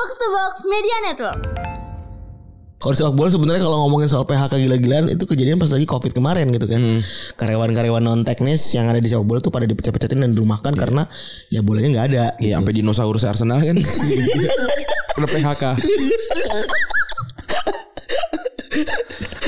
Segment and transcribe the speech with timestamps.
[0.00, 1.40] Box to Box Media Network.
[2.80, 6.48] Kalau sepak bola sebenarnya kalau ngomongin soal PHK gila-gilaan itu kejadian pas lagi Covid kemarin
[6.56, 7.04] gitu kan.
[7.36, 11.04] Karyawan-karyawan non teknis yang ada di sepak bola tuh pada dipecat-pecatin dan dirumahkan karena
[11.52, 12.24] ya bolanya nggak ada.
[12.40, 13.76] Iya, sampai dinosaurus Arsenal kan.
[15.20, 15.64] Kena PHK.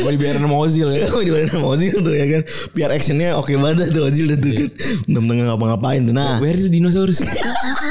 [0.05, 1.09] Mau dibayarin sama Ozil ya.
[1.17, 2.43] Oh di mana Ozil tuh ya kan
[2.77, 4.69] Biar actionnya oke banget tuh Ozil tuh kan
[5.07, 7.23] Bener-bener ngapa-ngapain tuh Nah Bayar itu dinosaurus.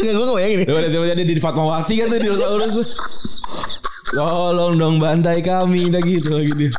[0.00, 2.88] Enggak gue gak bayangin nih Lu ada coba di Fatmawati kan tuh dinosaurus.
[4.10, 6.72] Tolong dong bantai kami dah gitu lagi dia.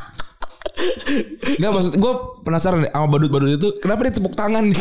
[1.61, 4.73] Enggak maksud gue penasaran deh sama badut-badut itu kenapa dia tepuk tangan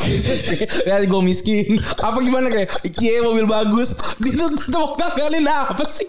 [0.88, 1.76] ya gue miskin.
[2.00, 3.92] Apa gimana kayak cie mobil bagus.
[4.18, 6.08] Dia tuh tepuk tanganin apa sih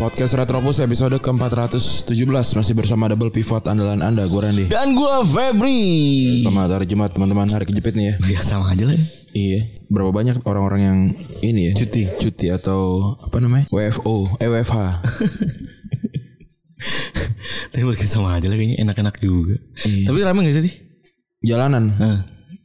[0.00, 4.64] Podcast Retropus episode ke-417 Masih bersama Double Pivot andalan Anda Gue Randy.
[4.72, 6.40] Dan gue Febri.
[6.40, 7.44] Selamat hari Jumat teman-teman.
[7.44, 8.32] Hari kejepit nih ya.
[8.32, 8.96] Ya sama aja lah.
[8.96, 9.04] Ya.
[9.36, 9.60] Iya.
[9.92, 10.98] Berapa banyak orang-orang yang
[11.44, 11.72] Ini ya?
[11.76, 12.08] Cuti.
[12.16, 13.68] Cuti atau Apa namanya?
[13.68, 14.80] WFO Eh WFH
[17.76, 18.80] Tapi makin sama aja lah kayaknya.
[18.80, 19.60] Enak-enak juga.
[19.84, 20.80] Tapi rame gak sih?
[21.44, 21.92] Jalanan.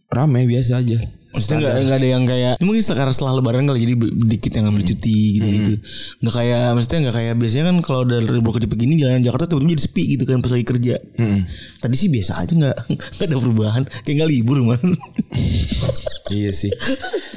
[0.07, 1.03] Rame biasa aja
[1.35, 4.83] Maksudnya gak, nggak ada yang kayak Mungkin sekarang setelah lebaran kali Jadi dikit yang ngambil
[4.87, 5.73] cuti gitu-gitu.
[6.23, 9.75] Gak kayak Maksudnya gak kayak Biasanya kan kalau dari libur kejepit gini Jalanan Jakarta tiba-tiba
[9.75, 10.95] jadi sepi gitu kan Pas lagi kerja.
[11.83, 12.77] Tadi sih biasa aja gak,
[13.19, 13.83] gak ada perubahan.
[14.07, 14.81] Kayak gak libur man.
[16.31, 16.71] Iya sih.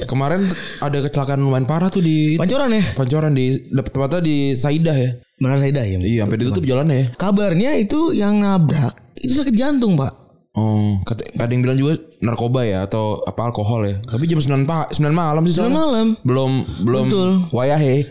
[0.07, 0.49] Kemarin
[0.81, 2.83] ada kecelakaan lumayan parah tuh di Pancoran ya?
[2.95, 5.11] Pancoran di Tepatnya di Saidah ya.
[5.39, 7.07] Benar saya dah ya Iya sampai ditutup jalannya ya.
[7.15, 10.28] Kabarnya itu yang nabrak Itu sakit jantung pak
[10.59, 13.95] Oh, kata, ada yang bilang juga narkoba ya atau apa alkohol ya.
[14.03, 15.55] Tapi jam 9 pa, 9 malam sih.
[15.55, 15.71] 9 soalnya.
[15.71, 16.07] malam.
[16.27, 16.51] Belum
[16.83, 17.31] belum Betul.
[17.55, 18.03] wayahe.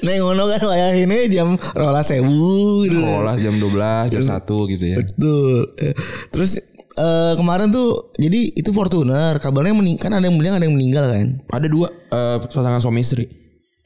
[0.00, 2.96] Neng ngono kan kayak ini jam rola sewu gitu.
[2.96, 4.96] Sekolah jam 12, jam 1 gitu ya.
[4.96, 5.56] Betul.
[5.76, 5.94] Eh,
[6.30, 6.50] Terus
[6.94, 11.10] eh, kemarin tuh jadi itu Fortuner kabarnya mening kan ada yang bilang ada yang meninggal
[11.10, 13.26] kan Ada dua eh, pasangan suami istri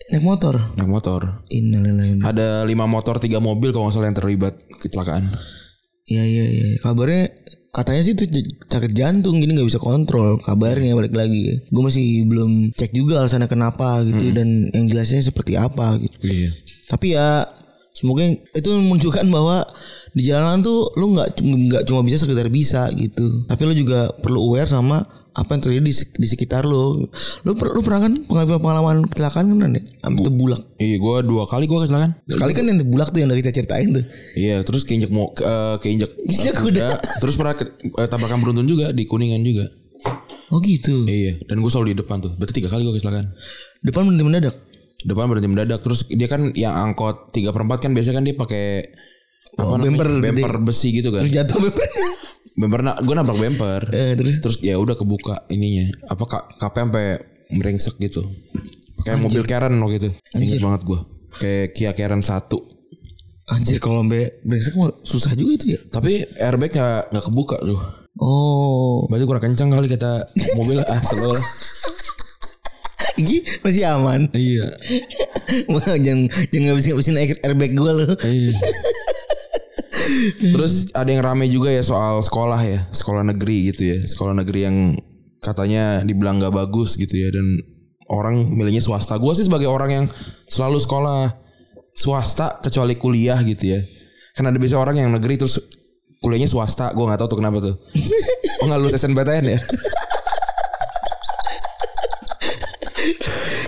[0.09, 0.56] naik motor.
[0.75, 1.21] naik motor.
[1.53, 2.25] Innalillahi.
[2.25, 5.28] Ada lima motor, tiga mobil kalau nggak salah yang terlibat kecelakaan.
[6.09, 6.67] Iya iya iya.
[6.81, 7.31] Kabarnya
[7.69, 8.25] katanya sih itu
[8.65, 11.61] sakit jantung gini nggak bisa kontrol kabarnya balik lagi.
[11.69, 16.17] Gue masih belum cek juga alasannya kenapa gitu dan yang jelasnya seperti apa gitu.
[16.25, 16.51] Iya.
[16.89, 17.45] Tapi ya
[17.93, 19.69] semoga itu menunjukkan bahwa
[20.17, 24.41] di jalanan tuh lu nggak nggak cuma bisa sekedar bisa gitu, tapi lu juga perlu
[24.51, 25.05] aware sama
[25.38, 27.06] apa yang terjadi di, di sekitar lu.
[27.41, 29.82] Lu, per- lu pernah kan pengalaman pengalaman kecelakaan kan ya?
[29.99, 30.60] Sampai tebulak.
[30.76, 32.12] Iya, gue dua kali gue kecelakaan.
[32.28, 34.04] Kali kan yang tebulak tuh yang udah kita ceritain tuh.
[34.34, 36.87] Iya, terus keinjek mau eh, keinjek Keinjek eh, kuda.
[37.19, 39.71] Terus pernah ke, eh, tabrakan beruntun juga di kuningan juga.
[40.48, 41.04] Oh gitu.
[41.04, 42.32] Iya, dan gue selalu di depan tuh.
[42.32, 43.27] Berarti tiga kali gue kecelakaan.
[43.81, 44.56] Depan berhenti mendadak.
[44.98, 48.82] depan berhenti mendadak terus dia kan yang angkot tiga perempat kan biasanya kan dia pakai
[49.54, 49.94] apa Oh, namanya?
[49.94, 50.28] bumper gede.
[50.34, 51.87] bumper besi gitu kan Terus jatuh bemper.
[52.59, 53.83] bumper na gue nabrak bumper.
[53.95, 54.43] Eh, terus?
[54.43, 55.87] Terus ya udah kebuka ininya.
[56.11, 57.07] Apa kak kape sampai
[57.55, 58.27] merengsek gitu.
[59.07, 60.11] Kayak mobil Karen waktu itu.
[60.37, 61.01] Inget banget gue
[61.39, 62.59] kayak Kia Karen satu.
[63.49, 65.81] Anjir kalau sampai brengsek mah susah juga itu ya.
[65.89, 67.81] tapi airbag gak, nggak kebuka tuh.
[68.21, 69.07] Oh.
[69.09, 70.27] berarti kurang kencang kali kata
[70.59, 71.41] mobil ah lah
[73.19, 74.31] Ih, masih aman.
[74.31, 74.69] iya.
[75.67, 78.13] Jangan jangan ngabisin ngabisin air- airbag gue loh.
[78.21, 78.53] Iya.
[80.55, 84.61] Terus ada yang rame juga ya soal sekolah ya, sekolah negeri gitu ya, sekolah negeri
[84.65, 84.77] yang
[85.39, 87.63] katanya dibilang gak bagus gitu ya dan
[88.11, 89.21] orang milihnya swasta.
[89.21, 90.05] Gue sih sebagai orang yang
[90.49, 91.37] selalu sekolah
[91.95, 93.81] swasta kecuali kuliah gitu ya.
[94.35, 95.61] Kan ada biasa orang yang negeri terus
[96.19, 97.77] kuliahnya swasta, gue nggak tahu tuh kenapa tuh.
[98.63, 99.59] Oh nggak lulus SNPTN ya?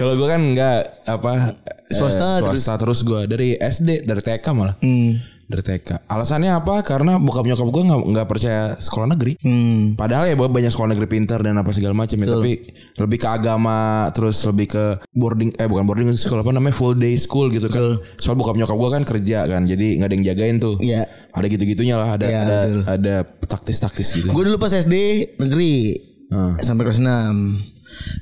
[0.01, 1.31] Kalau gue kan nggak apa
[1.61, 5.21] eh, Swasta swasta terus, gue dari SD dari TK malah Hmm.
[5.45, 6.07] dari TK.
[6.07, 6.81] Alasannya apa?
[6.81, 9.35] Karena bokap nyokap gue nggak nggak percaya sekolah negeri.
[9.37, 9.99] Hmm.
[9.99, 12.27] Padahal ya banyak sekolah negeri pintar dan apa segala macam ya.
[12.31, 12.53] Tapi
[12.97, 13.79] lebih ke agama,
[14.11, 17.83] terus lebih ke boarding eh bukan boarding school apa namanya full day school gitu kan.
[18.17, 20.79] Soal bokap nyokap gue kan kerja kan, jadi nggak ada yang jagain tuh.
[20.79, 21.05] Iya.
[21.31, 22.81] Ada gitu-gitunya lah, ada Iya, ada betul.
[22.89, 23.15] ada
[23.45, 24.31] taktis-taktis gitu.
[24.31, 24.95] Gue dulu pas SD
[25.37, 25.99] negeri
[26.31, 26.55] Ah.
[26.57, 27.35] sampai kelas 6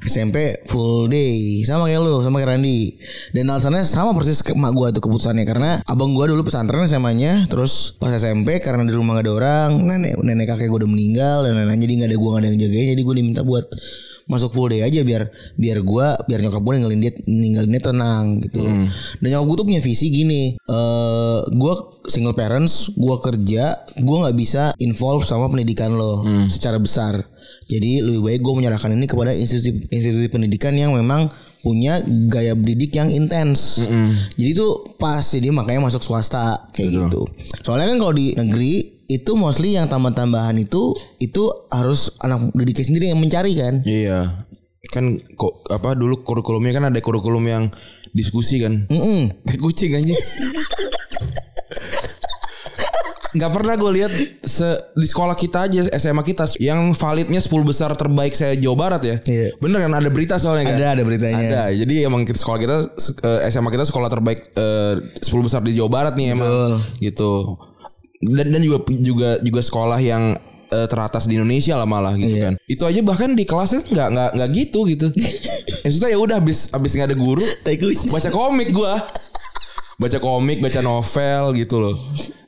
[0.06, 1.62] SMP full day.
[1.66, 2.96] Sama kayak lu sama kayak Randy.
[3.34, 5.44] Dan alasannya sama persis ke emak gue tuh keputusannya.
[5.44, 9.70] Karena abang gue dulu pesantren SMA-nya terus pas SMP karena di rumah gak ada orang
[9.84, 11.80] nenek nenek kakek gue udah meninggal dan lain-lain.
[11.82, 12.86] Jadi nggak ada gue nggak ada yang jagain.
[12.96, 13.66] Jadi gue diminta buat
[14.28, 18.24] masuk full day aja biar biar gue biar nyokap gue ninggalin dia ninggalin dia tenang
[18.44, 18.60] gitu.
[19.24, 21.74] Dan nyokap gue tuh punya visi gini eh gue
[22.12, 27.24] single parents gue kerja gue nggak bisa involve sama pendidikan lo secara besar
[27.68, 31.28] jadi lebih baik gue menyerahkan ini kepada institusi institusi pendidikan yang memang
[31.60, 32.00] punya
[32.32, 33.84] gaya pendidik yang intens.
[34.40, 37.28] Jadi tuh pas jadi makanya masuk swasta kayak gitu.
[37.60, 43.04] Soalnya kan kalau di negeri itu mostly yang tambahan-tambahan itu itu harus anak didiknya sendiri
[43.12, 43.74] yang mencari kan.
[43.84, 44.48] Iya.
[44.88, 47.64] Kan kok apa dulu kurikulumnya kan ada kurikulum yang
[48.16, 48.88] diskusi kan.
[48.88, 49.28] Mm-mm.
[49.48, 50.16] Kayak kucing aja.
[53.30, 57.92] Nggak pernah gue lihat se- di sekolah kita aja SMA kita yang validnya 10 besar
[57.92, 59.16] terbaik saya Jawa Barat ya.
[59.20, 59.52] Iya.
[59.56, 60.74] Bener kan ada berita soalnya kan?
[60.74, 61.36] Ada, ada beritanya.
[61.38, 61.62] Ada.
[61.74, 62.76] Jadi emang kita sekolah kita
[63.22, 66.48] eh, SMA kita sekolah terbaik eh, 10 besar di Jawa Barat nih emang.
[66.48, 66.72] Betul.
[67.00, 67.30] Gitu.
[68.24, 70.32] Dan dan juga juga juga sekolah yang
[70.68, 72.44] eh, teratas di Indonesia lah malah gitu Iya.
[72.46, 72.54] kan.
[72.64, 75.06] Itu aja bahkan di kelasnya nggak nggak nggak gitu gitu.
[75.84, 77.44] Maksudnya ya udah habis habis nggak ada guru
[78.08, 78.98] baca komik gua
[79.96, 81.96] baca komik baca novel gitu loh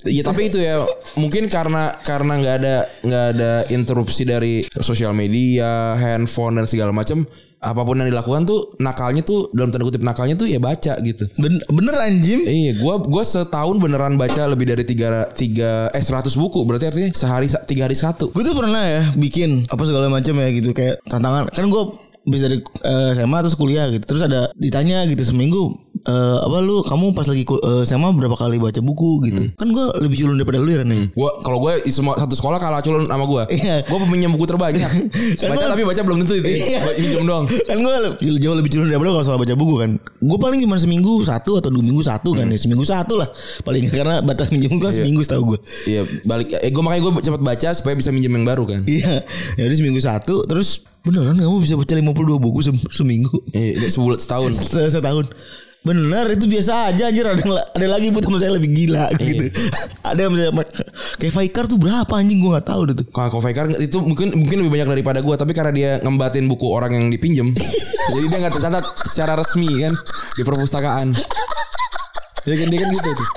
[0.07, 0.81] Iya tapi itu ya
[1.21, 7.27] mungkin karena karena nggak ada nggak ada interupsi dari sosial media handphone dan segala macam
[7.61, 11.29] apa pun yang dilakukan tuh nakalnya tuh dalam tanda kutip nakalnya tuh ya baca gitu
[11.37, 12.41] Ben- bener anjim.
[12.41, 16.65] Iya, gua gua setahun beneran baca lebih dari tiga tiga eh 100 buku.
[16.65, 18.33] Berarti artinya sehari tiga hari satu.
[18.33, 21.53] Gue tuh pernah ya bikin apa segala macam ya gitu kayak tantangan.
[21.53, 21.83] Kan gue
[22.33, 24.09] bisa dari eh, SMA terus kuliah gitu.
[24.09, 28.33] Terus ada ditanya gitu seminggu eh, apa lu kamu pas lagi ku- eh, SMA berapa
[28.33, 29.43] kali baca buku gitu.
[29.55, 30.99] Kan gue lebih culun daripada lu ya Ran, ya.
[31.11, 33.45] Gua kalau gue semua satu sekolah kalah culun sama gua.
[33.47, 33.85] Iya.
[33.85, 34.87] Gua peminjam buku terbanyak.
[35.41, 36.49] Kan baca gua- tapi baca belum tentu itu.
[36.49, 36.65] Iya.
[36.71, 36.81] ya.
[36.93, 37.45] Pinjam doang.
[37.47, 37.95] kan gue
[38.37, 41.57] jauh lebih culun daripada lu kalau soal baca buku kan gue paling cuma seminggu satu
[41.57, 43.29] atau dua minggu satu kan ya seminggu satu lah
[43.61, 47.23] paling karena batas minjem buku kan seminggu setahu gue Iya, balik eh gue makanya gue
[47.23, 48.81] cepat baca supaya bisa minjem yang baru kan.
[48.85, 49.23] iya
[49.57, 54.51] jadi seminggu satu terus beneran kamu bisa baca 52 buku se- seminggu Iya, sebulan setahun.
[54.71, 55.27] Se- setahun
[55.81, 57.41] Bener itu biasa aja anjir ada,
[57.73, 59.49] ada lagi buat sama saya lebih gila gitu.
[60.13, 60.61] ada yang misalnya
[61.17, 63.07] kayak Faikar tuh berapa anjing gue nggak tahu deh tuh.
[63.09, 66.93] Kalau Kofaikar itu mungkin mungkin lebih banyak daripada gue, tapi karena dia ngembatin buku orang
[66.93, 67.57] yang dipinjem,
[68.13, 69.97] jadi dia nggak tercatat secara resmi kan
[70.37, 71.17] di perpustakaan.
[72.45, 73.29] Dia kan dia kan gitu tuh.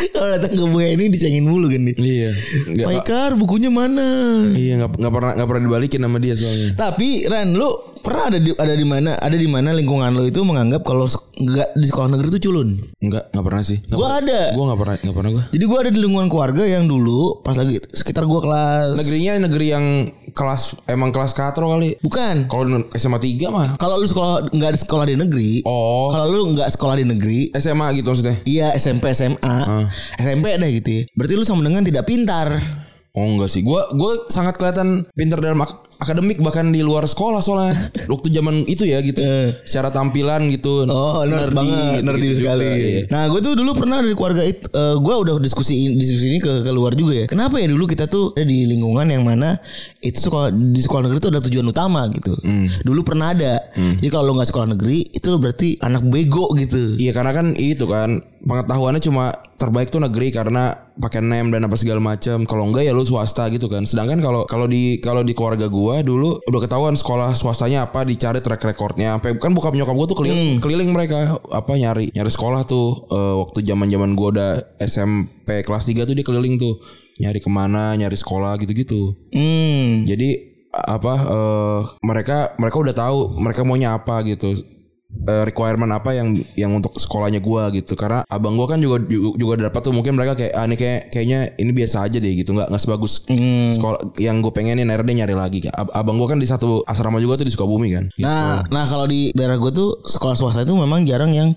[0.00, 1.96] Kalau datang ke gue ini dicengin mulu kan dia.
[1.98, 2.30] Iya.
[2.70, 4.08] Nggak- Faikar bukunya mana?
[4.52, 6.70] Iya nggak nggak pernah nggak pernah dibalikin sama dia soalnya.
[6.72, 7.68] Tapi Ran lu
[8.00, 11.04] pernah ada di ada di mana ada di mana lingkungan lu itu menganggap kalau
[11.36, 12.76] nggak di sekolah negeri itu culun.
[12.98, 13.78] Enggak nggak pernah sih.
[13.80, 14.20] Nggak Gua pernah.
[14.22, 14.40] ada.
[14.50, 15.44] Gua nggak pernah nggak pernah gua.
[15.48, 19.66] Jadi gue ada di lingkungan keluarga yang dulu pas lagi sekitar gue kelas Negerinya negeri
[19.68, 19.86] yang
[20.30, 21.98] kelas emang kelas katro kali.
[21.98, 22.46] bukan.
[22.46, 23.68] Kalau SMA 3 mah.
[23.76, 26.08] Kalau lu sekolah nggak sekolah di negeri, Oh.
[26.08, 28.36] kalau lu nggak sekolah di negeri, SMA gitu maksudnya.
[28.44, 29.56] iya SMP SMA,
[30.16, 31.02] SMP ada gitu ya.
[31.12, 32.56] Berarti lu sama dengan tidak pintar.
[33.10, 33.60] Oh enggak sih.
[33.60, 37.76] Gua gua sangat kelihatan pintar dalam ak- akademik bahkan di luar sekolah soalnya.
[38.12, 39.20] Waktu zaman itu ya gitu.
[39.62, 40.88] Secara tampilan gitu.
[40.88, 42.64] Oh, nerd, banget, nerdy gitu-gitu sekali.
[42.64, 43.00] juga, iya.
[43.12, 46.96] Nah, gue tuh dulu pernah dari keluarga itu, gue udah diskusi diskusi ini ke keluar
[46.96, 47.26] juga ya.
[47.28, 49.58] Kenapa ya dulu kita tuh ada di lingkungan yang mana
[50.00, 52.32] itu sekolah di sekolah negeri itu ada tujuan utama gitu.
[52.40, 52.66] Hmm.
[52.82, 53.60] Dulu pernah ada.
[53.76, 56.96] Jadi kalau lo nggak sekolah negeri itu lo berarti anak bego gitu.
[56.96, 61.76] Iya karena kan itu kan pengetahuannya cuma terbaik tuh negeri karena pakai nem dan apa
[61.76, 62.48] segala macam.
[62.48, 63.84] Kalau enggak ya lu swasta gitu kan.
[63.84, 68.40] Sedangkan kalau kalau di kalau di keluarga gua dulu udah ketahuan sekolah swastanya apa dicari
[68.40, 69.20] track recordnya.
[69.20, 73.34] Sampai kan bokap nyokap gua tuh keliling keliling mereka apa nyari nyari sekolah tuh Eh,
[73.36, 76.78] waktu zaman-zaman gua udah SMP kelas 3 tuh dia keliling tuh
[77.20, 79.12] nyari ke mana nyari sekolah gitu-gitu.
[79.34, 80.08] Hmm.
[80.08, 84.56] Jadi apa eh, mereka mereka udah tahu mereka maunya apa gitu.
[85.20, 89.68] Eh, requirement apa yang yang untuk sekolahnya gua gitu karena abang gua kan juga juga,
[89.68, 92.70] dapat tuh mungkin mereka kayak ah ini kayak kayaknya ini biasa aja deh gitu nggak
[92.70, 93.26] nggak sebagus
[93.74, 97.18] sekolah yang gue pengenin akhirnya dia nyari lagi Ab- abang gua kan di satu asrama
[97.18, 98.22] juga tuh di Sukabumi kan Gitu.
[98.22, 101.52] Nah, nah kalau di daerah gue tuh sekolah swasta itu memang jarang yang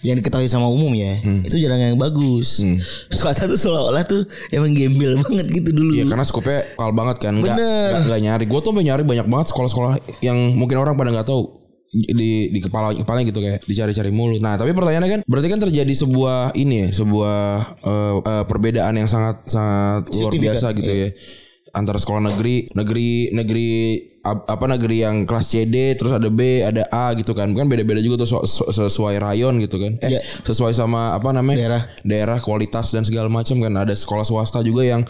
[0.00, 1.12] yang diketahui sama umum ya.
[1.20, 1.44] Hmm.
[1.44, 2.64] Itu jarang yang bagus.
[3.12, 5.92] Swasta tuh seolah-olah tuh emang gembel banget gitu dulu.
[5.96, 9.26] Iya karena skopnya kal banget kan nggak nggak- nggak nyari gue tuh sampai nyari banyak
[9.26, 11.59] banget sekolah-sekolah yang mungkin orang pada nggak tahu
[11.90, 14.38] di di kepala kepalanya gitu kayak dicari-cari mulu.
[14.38, 17.38] Nah tapi pertanyaannya kan berarti kan terjadi sebuah ini ya sebuah
[17.80, 21.10] eh, eh, perbedaan yang sangat sangat luar biasa gitu ya
[21.70, 23.70] antara sekolah negeri negeri negeri
[24.20, 27.98] ap- apa negeri yang kelas CD terus ada B ada A gitu kan kan beda-beda
[27.98, 30.20] juga tuh sesuai rayon gitu kan eh Iya.
[30.44, 31.82] sesuai sama apa namanya Daerah.
[32.02, 35.06] daerah kualitas dan segala macam kan ada sekolah swasta juga yang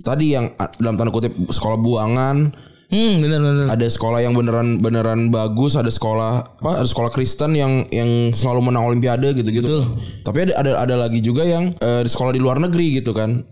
[0.00, 2.50] tadi yang dalam tanda kutip sekolah buangan
[2.92, 3.66] Hmm, benar benar.
[3.72, 8.68] ada sekolah yang beneran beneran bagus ada sekolah apa ada sekolah Kristen yang yang selalu
[8.68, 9.80] menang olimpiade gitu gitu
[10.22, 13.42] tapi ada ada ada lagi juga yang eh, di sekolah di luar negeri gitu kan.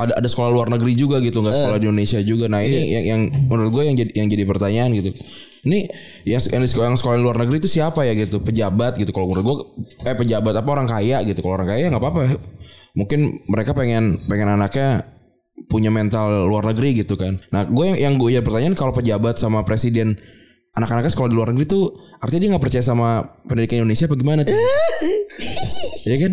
[0.00, 2.48] Ada ada sekolah luar negeri juga gitu nggak sekolah di Indonesia juga.
[2.48, 3.20] Nah ini yang yang
[3.52, 5.12] menurut gue yang jadi yang jadi pertanyaan gitu.
[5.68, 5.78] Ini
[6.24, 8.40] yang yang, sekolah, yang sekolah di luar negeri itu siapa ya gitu?
[8.40, 9.12] Pejabat gitu.
[9.12, 9.56] Kalau menurut gue
[10.08, 11.44] eh pejabat apa orang kaya gitu.
[11.44, 12.32] Kalau orang kaya nggak apa-apa.
[12.96, 15.04] Mungkin mereka pengen pengen anaknya
[15.70, 17.38] punya mental luar negeri gitu kan.
[17.54, 20.18] Nah, gue yang yang gue ya pertanyaan kalau pejabat sama presiden
[20.74, 24.40] anak-anaknya sekolah di luar negeri tuh artinya dia nggak percaya sama pendidikan Indonesia apa gimana
[24.42, 24.54] tuh?
[26.10, 26.32] Iya kan?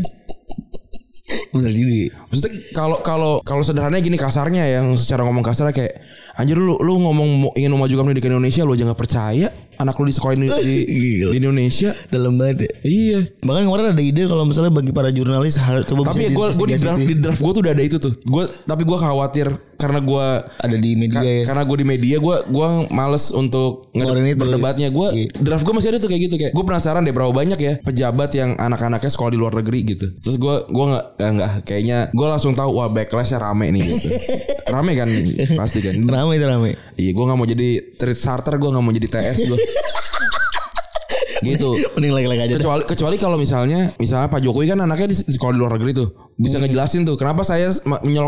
[1.52, 2.16] Bener juga.
[2.32, 5.94] Maksudnya kalau kalau kalau sederhananya gini kasarnya yang secara ngomong kasarnya kayak
[6.38, 10.14] anjir lu lu ngomong ingin memajukan pendidikan Indonesia lu aja nggak percaya anak lu di
[10.14, 11.32] sekolah di, di, Gila.
[11.34, 11.90] di Indonesia.
[12.10, 12.70] Dalam banget ya.
[12.82, 13.20] Iya.
[13.46, 16.78] Bahkan kemarin ada ide kalau misalnya bagi para jurnalis harus coba Tapi gue gue di
[16.82, 18.14] draft di draft gue tuh udah ada itu tuh.
[18.26, 21.46] Gue tapi gue khawatir karena gue ada di media ya.
[21.46, 24.34] karena gue di media gue gue males untuk itu.
[24.34, 25.28] berdebatnya gue Iya.
[25.38, 28.34] draft gue masih ada tuh kayak gitu kayak gue penasaran deh berapa banyak ya pejabat
[28.34, 32.28] yang anak-anaknya sekolah di luar negeri gitu terus gue gue nggak nggak nggak kayaknya gue
[32.28, 34.08] langsung tahu wah backlashnya rame nih gitu.
[34.76, 35.08] Rame kan?
[35.56, 35.96] Pasti kan?
[35.96, 36.76] Rame itu rame.
[37.00, 39.58] iya gue nggak mau jadi treat starter gue nggak mau jadi TS gue
[41.48, 41.70] gitu.
[41.96, 42.54] Mending lagi-lagi aja.
[42.54, 42.60] dah.
[42.60, 46.08] kecuali kecuali kalau misalnya misalnya Pak Jokowi kan anaknya di sekolah di luar negeri tuh.
[46.36, 47.72] Bisa ngejelasin tuh kenapa saya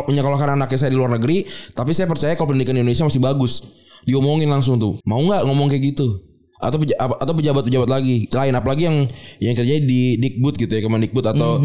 [0.08, 1.44] menyekolahkan anaknya saya di luar negeri
[1.76, 3.66] tapi saya percaya kalau pendidikan di Indonesia masih bagus.
[4.08, 4.96] Diomongin langsung tuh.
[5.04, 6.29] Mau nggak ngomong kayak gitu
[6.60, 8.54] atau peja- apa- atau pejabat-pejabat lagi lain.
[8.54, 8.98] Apalagi yang
[9.40, 11.58] yang kerja di Dikbud gitu ya Kemendikbud atau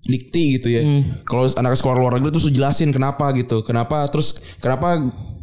[0.00, 0.80] Dikti gitu ya.
[1.22, 3.60] Kalau anak sekolah luar negeri terus jelasin kenapa gitu.
[3.60, 4.96] Kenapa terus kenapa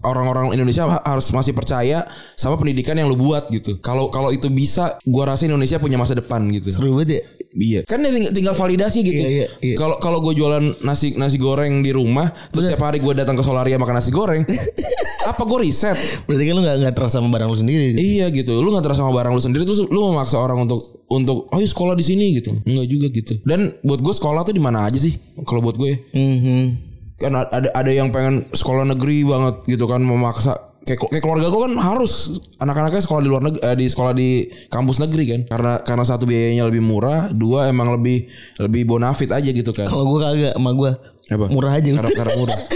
[0.08, 4.48] orang-orang Indonesia ha- harus masih percaya sama pendidikan yang lu buat gitu kalau kalau itu
[4.48, 7.24] bisa gua rasa Indonesia punya masa depan gitu Seru banget ya.
[7.58, 9.18] Iya, kan tinggal, tinggal validasi gitu.
[9.18, 9.76] Iya, iya, iya.
[9.80, 13.42] Kalau kalau gue jualan nasi nasi goreng di rumah, terus setiap hari gue datang ke
[13.42, 14.46] Solaria makan nasi goreng,
[15.32, 15.98] apa gue riset?
[16.30, 17.98] Berarti kan lu gak, gak terasa sama barang lu sendiri.
[17.98, 21.50] Iya gitu, lu nggak terasa sama barang lu sendiri, terus lu memaksa orang untuk untuk,
[21.50, 23.34] ayo sekolah di sini gitu, enggak juga gitu.
[23.42, 25.18] Dan buat gue sekolah tuh di mana aja sih?
[25.42, 26.87] Kalau buat gue, Mhm.
[27.18, 30.54] Kan ada ada yang pengen sekolah negeri banget gitu kan memaksa.
[30.88, 34.30] Kayak kayak keluarga gue kan harus anak-anaknya sekolah di luar negeri di sekolah di
[34.72, 35.42] kampus negeri kan.
[35.52, 38.32] Karena karena satu biayanya lebih murah dua emang lebih
[38.64, 39.90] lebih bonafit aja gitu kan.
[39.92, 40.92] Kalau gue kagak sama gue
[41.28, 41.46] Apa?
[41.50, 41.92] murah aja.
[41.92, 42.60] karena, karena murah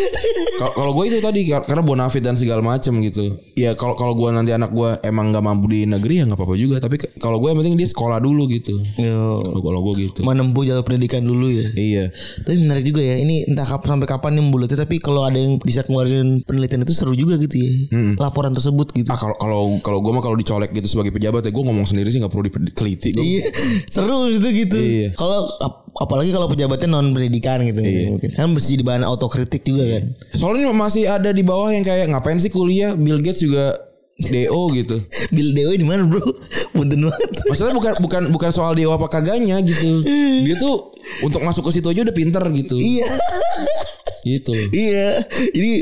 [0.61, 3.23] Kalau- gue itu tadi kar- karena bonafit dan segala macam gitu
[3.55, 6.53] ya kalau kalau gue nanti anak gue emang nggak mampu di negeri ya nggak apa-apa
[6.55, 8.77] juga tapi kalau gue yang penting dia sekolah dulu gitu
[9.57, 11.65] kalau gue gitu Menempuh jalur pendidikan dulu ya.
[11.73, 12.03] iya
[12.37, 13.15] Tapi menarik juga ya.
[13.17, 16.93] Ini entah kap- sampai kapan nih bulatnya tapi kalau ada yang bisa keluarin penelitian itu
[16.93, 17.71] seru juga gitu ya.
[18.17, 19.07] Laporan tersebut gitu.
[19.07, 22.07] ah kalau kalau kalau gue mah kalau dicolek gitu sebagai pejabat ya gue ngomong sendiri
[22.07, 23.41] sih nggak perlu diteliti Iya,
[23.93, 24.77] seru itu gitu.
[24.77, 25.07] Iya.
[25.13, 27.81] Kalau ap- apalagi kalau pejabatnya non pendidikan gitu
[28.11, 28.29] mungkin.
[28.41, 30.03] Kan mesti jadi bahan autokritik juga kan.
[30.33, 33.77] Soalnya masih ada di bawah yang kayak ngapain sih kuliah Bill Gates juga
[34.17, 34.97] DO gitu.
[35.35, 36.25] Bill Dewi di mana, Bro?
[36.73, 37.29] Punten banget.
[37.45, 40.01] Maksudnya bukan bukan bukan soal DO apa kagaknya gitu.
[40.49, 40.89] Dia tuh
[41.21, 42.81] untuk masuk ke situ aja udah pinter gitu.
[42.81, 43.05] iya.
[44.21, 44.69] Gitu loh.
[44.69, 45.25] Iya.
[45.49, 45.73] Jadi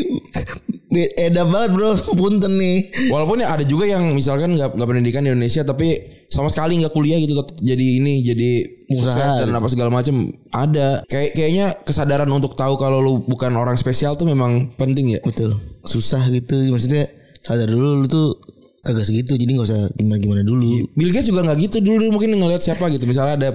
[1.15, 1.91] edah banget, Bro.
[2.15, 2.87] Punten nih.
[3.11, 6.93] Walaupun ya ada juga yang misalkan nggak nggak pendidikan di Indonesia tapi sama sekali nggak
[6.93, 8.51] kuliah gitu tetap jadi ini jadi
[8.93, 9.41] Usaha.
[9.41, 14.13] dan apa segala macam ada kayak kayaknya kesadaran untuk tahu kalau lu bukan orang spesial
[14.13, 15.57] tuh memang penting ya Betul.
[15.81, 16.53] Susah gitu.
[16.69, 17.09] Maksudnya
[17.41, 18.37] sadar dulu lu tuh
[18.85, 20.85] kagak segitu jadi nggak usah gimana gimana dulu.
[20.93, 23.49] Bill Gates juga nggak gitu dulu dia mungkin ngelihat siapa gitu misalnya ada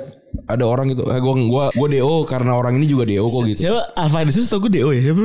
[0.50, 3.70] ada orang gitu eh, gua gua gua DO karena orang ini juga DO kok gitu
[3.70, 5.20] Siapa Alpha Edison tau gue DO ya siapa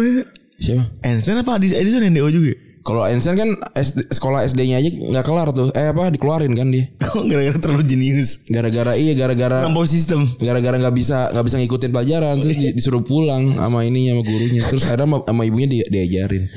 [0.62, 2.54] siapa Einstein apa Edison Edison yang DO juga?
[2.90, 6.90] Kalau Einstein kan SD sekolah SD-nya aja nggak kelar tuh eh apa dikeluarin kan dia
[7.14, 8.42] Oh, gara-gara terlalu jenius.
[8.46, 10.26] gara-gara iya gara-gara Nampau sistem.
[10.38, 14.62] gara-gara nggak bisa nggak bisa ngikutin pelajaran terus di- disuruh pulang sama ininya sama gurunya
[14.64, 16.50] terus akhirnya sama, sama ibunya dia diajarin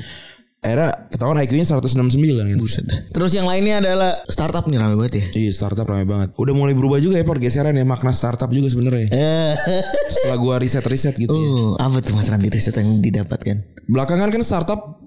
[0.57, 2.07] akhirnya ketahuan IQ-nya 169
[2.39, 2.87] kan Buset.
[3.11, 5.25] Terus yang lainnya adalah startup nih rame banget ya.
[5.37, 6.31] Iya startup ramai banget.
[6.33, 9.11] Udah mulai berubah juga ya pergeseran ya makna startup juga sebenarnya.
[9.11, 9.51] Eh.
[10.15, 11.27] Setelah gua riset-riset gitu.
[11.29, 11.35] ya.
[11.35, 13.59] Oh, apa tuh Mas Randi riset yang didapatkan?
[13.85, 15.02] Belakangan kan startup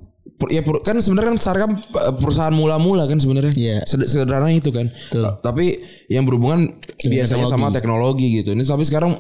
[0.53, 3.53] ya kan sebenarnya kan startup eh, perusahaan mula-mula kan sebenarnya.
[3.57, 3.79] Iya.
[3.89, 4.93] Sed- Sederhana itu kan.
[4.93, 5.25] Betul.
[5.41, 5.81] Tapi
[6.13, 6.69] yang berhubungan
[7.01, 8.53] biasanya sama teknologi gitu.
[8.53, 9.17] Ini tapi sekarang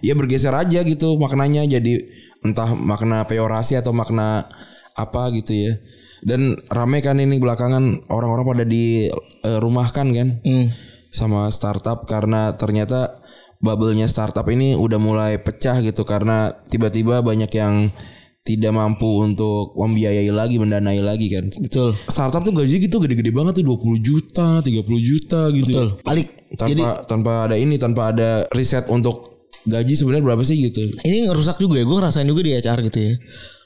[0.00, 2.00] ya bergeser aja gitu maknanya jadi
[2.40, 4.46] entah makna peorasi atau makna
[4.94, 5.72] apa gitu ya.
[6.20, 9.08] Dan rame kan ini belakangan orang-orang pada di
[9.42, 10.68] eh, rumahkan kan Hmm.
[11.10, 13.18] sama startup karena ternyata
[13.58, 17.92] bubble-nya startup ini udah mulai pecah gitu karena tiba-tiba banyak yang
[18.40, 21.52] tidak mampu untuk membiayai lagi, mendanai lagi kan.
[21.60, 21.92] Betul.
[22.08, 25.72] Startup tuh gaji gitu gede-gede banget tuh 20 juta, 30 juta gitu.
[25.72, 25.88] Betul.
[26.08, 26.28] Alik.
[26.50, 30.82] Tanpa Jadi tanpa ada ini, tanpa ada riset untuk gaji sebenarnya berapa sih gitu.
[31.04, 31.84] ini ngerusak juga ya.
[31.84, 33.14] Gue ngerasain juga di HR gitu ya.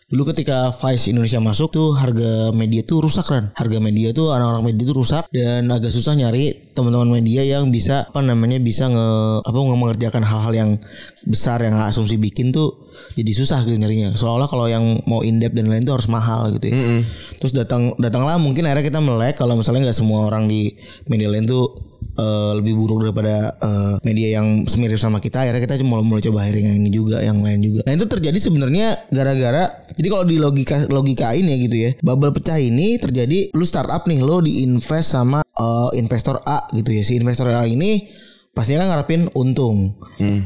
[0.04, 3.44] Dulu ketika Vice Indonesia masuk tuh harga media tuh rusak kan.
[3.56, 8.04] Harga media tuh orang-orang media tuh rusak dan agak susah nyari teman-teman media yang bisa
[8.12, 9.08] apa namanya bisa nge
[9.48, 10.70] apa nge- mengerjakan hal-hal yang
[11.24, 12.84] besar yang asumsi bikin tuh
[13.16, 14.12] jadi susah gitu nyarinya.
[14.12, 16.76] Seolah-olah kalau yang mau in depth dan lain tuh harus mahal gitu ya.
[17.40, 20.76] Terus datang datanglah mungkin akhirnya kita melek kalau misalnya nggak semua orang di
[21.08, 25.80] media lain tuh eh, lebih buruk daripada eh, media yang semirip sama kita akhirnya kita
[25.86, 29.88] mulai mulai coba hiring yang ini juga yang lain juga nah itu terjadi sebenarnya gara-gara
[29.96, 34.20] jadi kalau di logika logikain ya gitu ya bubble pecah ini terjadi lu startup nih
[34.20, 38.06] lo diinvest sama eh, investor A gitu ya si investor A ini
[38.54, 39.98] pastinya kan ngarepin untung.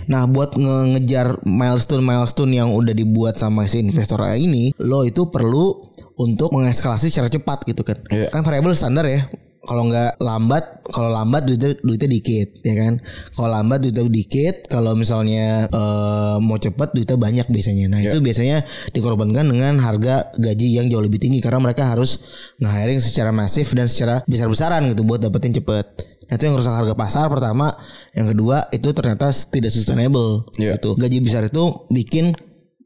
[0.09, 5.29] Nah, buat nge- ngejar milestone-milestone yang udah dibuat sama si investor A ini, lo itu
[5.29, 5.77] perlu
[6.17, 8.01] untuk mengeskalasi secara cepat gitu kan.
[8.09, 8.33] Iya.
[8.33, 9.29] Kan variabel standar ya.
[9.69, 12.97] Kalau nggak lambat, kalau lambat duitnya duitnya dikit, ya kan.
[13.37, 17.87] Kalau lambat duitnya dikit, kalau misalnya eh, mau cepat duitnya banyak biasanya.
[17.87, 22.17] Nah, itu biasanya dikorbankan dengan harga gaji yang jauh lebih tinggi karena mereka harus
[22.57, 25.87] nge-hiring secara masif dan secara besar-besaran gitu buat dapetin cepet.
[26.29, 27.73] Nah, Itu yang rusak harga pasar pertama,
[28.13, 30.81] yang kedua itu ternyata tidak sustainable Iya.
[30.81, 30.97] gitu.
[30.97, 31.61] Gaji besar itu
[31.93, 32.33] bikin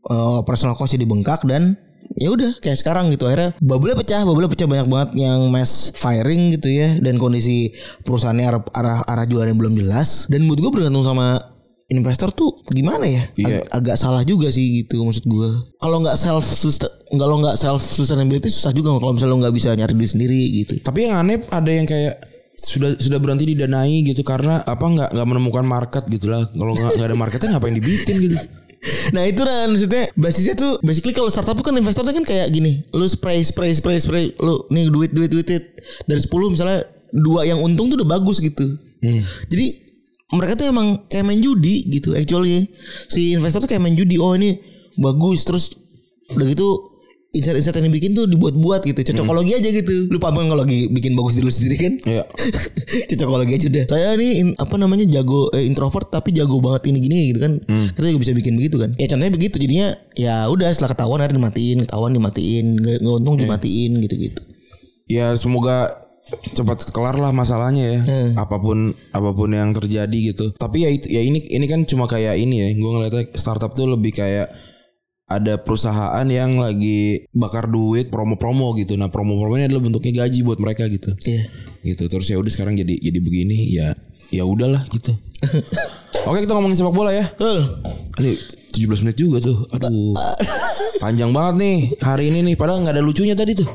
[0.03, 1.79] eh, operational cost jadi bengkak dan
[2.15, 6.55] ya udah kayak sekarang gitu akhirnya bubble pecah, bubble pecah banyak banget yang mass firing
[6.55, 11.03] gitu ya dan kondisi perusahaannya arah arah, arah jualannya belum jelas dan menurut gue bergantung
[11.03, 11.41] sama
[11.89, 13.67] investor tuh gimana ya Iya.
[13.69, 16.47] Ag- agak salah juga sih gitu maksud gue kalau nggak self
[17.13, 20.81] kalau nggak self sustainability susah juga kalau misalnya lo nggak bisa nyari duit sendiri gitu
[20.81, 22.17] Tapi yang aneh ada yang kayak
[22.57, 26.47] sudah sudah berhenti didanai gitu karena apa nggak nggak menemukan market gitu lah.
[26.47, 28.39] Kalau nggak nggak ada marketnya ngapain dibikin gitu.
[29.15, 33.07] Nah itu kan maksudnya basisnya tuh basically kalau startup kan investornya kan kayak gini, lu
[33.07, 35.65] spray spray spray spray, lu nih duit duit duit duit.
[36.07, 38.65] dari 10 misalnya dua yang untung tuh udah bagus gitu.
[39.51, 39.67] Jadi
[40.33, 42.71] mereka tuh emang kayak main judi gitu actually.
[43.11, 44.19] Si investor tuh kayak main judi.
[44.19, 44.59] Oh ini
[44.99, 45.75] bagus terus
[46.33, 46.92] udah gitu
[47.33, 49.01] insight-insight yang dibikin tuh dibuat-buat gitu.
[49.09, 50.13] Cocokologi aja gitu.
[50.13, 51.93] Lu paham kan kalau lagi bikin bagus diri lu sendiri kan?
[52.05, 52.25] Iya.
[53.11, 53.85] cocokologi aja udah.
[53.89, 57.53] Saya nih in- apa namanya jago eh, introvert tapi jago banget ini gini gitu kan.
[57.65, 58.93] Kita juga bisa bikin begitu kan.
[58.97, 59.57] Ya contohnya begitu.
[59.57, 64.41] Jadinya ya udah setelah ketahuan akhirnya dimatiin ketahuan dimatiin nggak untung dimatiin gitu gitu
[65.09, 65.89] Ya semoga
[66.53, 68.01] cepat kelar lah masalahnya ya.
[68.37, 70.53] Apa pun apa pun yang terjadi gitu.
[70.53, 72.69] Tapi ya itu ya ini ini kan cuma kayak ini ya.
[72.77, 74.53] Gue ngeliatnya startup tuh lebih kayak
[75.39, 78.97] ada perusahaan yang lagi bakar duit promo-promo gitu.
[78.99, 81.13] Nah, promo-promonya adalah bentuknya gaji buat mereka gitu.
[81.25, 81.43] Iya.
[81.83, 82.05] Gitu.
[82.09, 83.97] Terus ya udah sekarang jadi jadi begini ya
[84.33, 85.13] ya udahlah gitu.
[86.29, 87.27] Oke, kita ngomongin sepak bola ya.
[88.21, 88.33] Ini
[88.73, 89.69] 17 menit juga tuh.
[89.69, 90.17] Aduh.
[91.05, 92.55] Panjang banget nih hari ini nih.
[92.57, 93.69] Padahal nggak ada lucunya tadi tuh.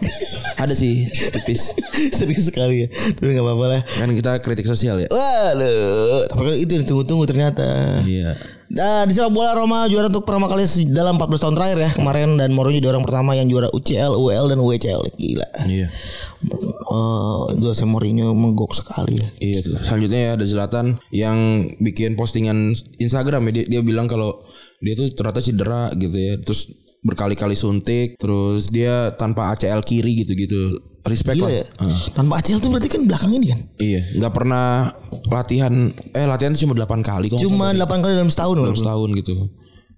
[0.57, 1.75] Ada sih tipis.
[2.17, 5.07] serius sekali ya tapi nggak apa-apa lah Kan kita kritik sosial ya.
[5.13, 7.65] Waduh, tapi kan itu yang ditunggu-tunggu ternyata.
[8.05, 8.56] Iya.
[8.67, 12.35] Nah, di sepak bola Roma juara untuk pertama kali dalam 14 tahun terakhir ya kemarin
[12.35, 15.01] dan Mourinho jadi orang pertama yang juara UCL, UEL dan UECL.
[15.15, 15.47] Gila.
[15.71, 15.87] Iya.
[15.87, 19.27] Eh, Jose Mourinho menggok sekali ya.
[19.39, 19.59] Iya.
[19.87, 24.43] Selanjutnya ya ada Zlatan yang bikin postingan Instagram ya dia, dia bilang kalau
[24.83, 26.35] dia tuh ternyata cedera gitu ya.
[26.43, 26.67] Terus
[27.07, 30.83] berkali-kali suntik, terus dia tanpa ACL kiri gitu-gitu.
[31.07, 31.53] Respect Gila lah.
[31.57, 31.65] ya.
[32.11, 33.59] Tanpa ACL tuh berarti kan belakang ini kan.
[33.79, 34.91] Iya, nggak pernah
[35.27, 35.73] latihan
[36.11, 37.39] eh latihan cuma 8 kali kok.
[37.39, 39.33] Cuma 8 kali dalam setahun dalam setahun gitu.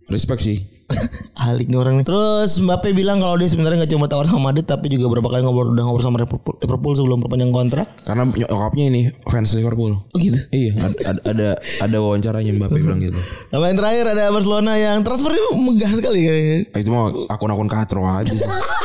[0.09, 0.57] Respect sih.
[1.45, 2.05] Alik nih orang nih.
[2.05, 5.45] Terus Mbappe bilang kalau dia sebenarnya nggak cuma tawar sama Madrid tapi juga berapa kali
[5.45, 7.85] ngobrol udah ngobrol sama Liverpool, Liverpool sebelum perpanjang kontrak.
[8.01, 10.01] Karena nyokapnya ini fans Liverpool.
[10.01, 10.41] Oh gitu.
[10.49, 11.47] Iya, ada ada
[11.85, 13.21] ada, wawancaranya Mbappe bilang gitu.
[13.53, 16.57] Nama yang terakhir ada Barcelona yang transfernya megah sekali kayaknya.
[16.73, 18.49] Ah, Itu mah akun-akun katro aja sih.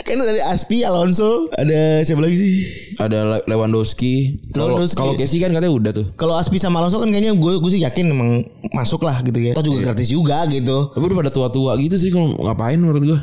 [0.00, 2.52] Kan dari Aspi, Alonso, ada siapa lagi sih?
[2.96, 4.38] Ada Le- Lewandowski.
[4.50, 4.94] Kalau Lewandowski.
[4.94, 6.06] kalau Casey kan katanya udah tuh.
[6.14, 8.30] Kalau Aspi sama Alonso kan kayaknya gue gue sih yakin emang
[8.70, 9.52] masuk lah gitu ya.
[9.52, 10.90] Atau juga gratis juga gitu.
[10.90, 13.02] Tapi udah pada tua-tua gitu sih kalau ngapain menurut.
[13.06, 13.18] Wah,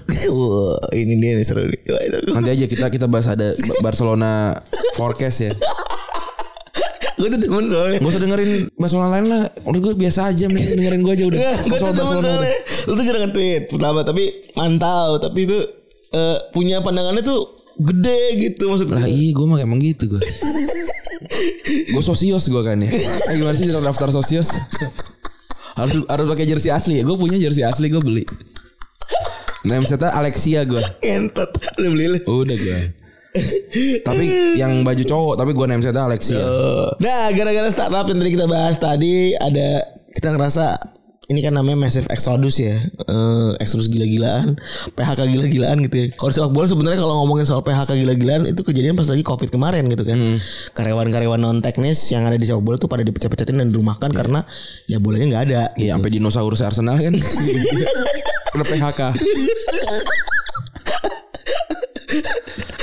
[0.92, 1.80] ini dia nih seru nih.
[2.30, 4.60] Nanti aja kita kita bahas ada Ba- Barcelona
[4.94, 5.52] forecast ya.
[7.14, 8.02] Gue tuh temen soalnya.
[8.02, 9.44] Gak usah dengerin Barcelona lain lah.
[9.64, 11.40] Menurut gue biasa aja mending dengerin gue aja udah.
[11.62, 12.52] Gue tuh temen soalnya.
[12.84, 15.56] Lu tuh jarang nge-tweet pertama tapi mantau tapi itu
[16.14, 19.02] eh, punya pandangannya tuh gede gitu maksudnya.
[19.02, 20.22] Lah iya gue mah emang gitu gue.
[21.94, 22.90] gue sosios gue kan ya.
[22.94, 24.50] Eh, gimana sih daftar sosios?
[25.74, 27.04] harus harus pakai jersey asli ya.
[27.04, 28.24] Gue punya jersey asli gue beli.
[29.66, 30.84] Namesetnya Alexia gue.
[31.02, 31.50] Ngentot.
[31.80, 32.20] Udah beli lu.
[32.30, 32.82] Udah gue.
[34.06, 34.30] tapi
[34.62, 36.46] yang baju cowok tapi gue namesetnya Alexia.
[37.02, 39.82] Nah, gara-gara startup yang tadi kita bahas tadi ada
[40.14, 40.78] kita ngerasa
[41.34, 44.54] ini kan namanya massive exodus ya, eh exodus gila-gilaan,
[44.94, 46.06] PHK gila-gilaan gitu ya.
[46.14, 49.90] Kalau sepak bola sebenarnya kalau ngomongin soal PHK gila-gilaan itu kejadian pas lagi covid kemarin
[49.90, 50.38] gitu kan.
[50.78, 54.46] Karyawan-karyawan non teknis yang ada di sepak bola tuh pada dipecat-pecatin dan dirumahkan karena
[54.86, 55.62] ya bolanya nggak ada.
[55.74, 57.18] Iya sampai dinosaurus Arsenal kan.
[58.54, 59.02] Udah PHK.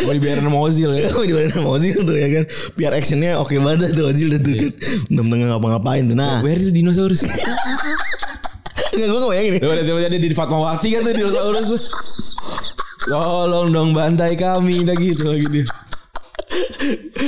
[0.00, 1.06] Mau dibayarin sama Ozil ya.
[1.14, 4.70] Oh di sama Ozil tuh ya kan Biar actionnya oke banget tuh Ozil tuh kan
[5.06, 7.22] Bener-bener ngapa-ngapain tuh Nah Where is dinosaurus?
[8.90, 11.82] Enggak gue gak bayangin Udah jadi di Fatmawati kan tuh dinosaurus tuh.
[13.10, 15.64] Tolong dong bantai kami tak gitu lagi dia.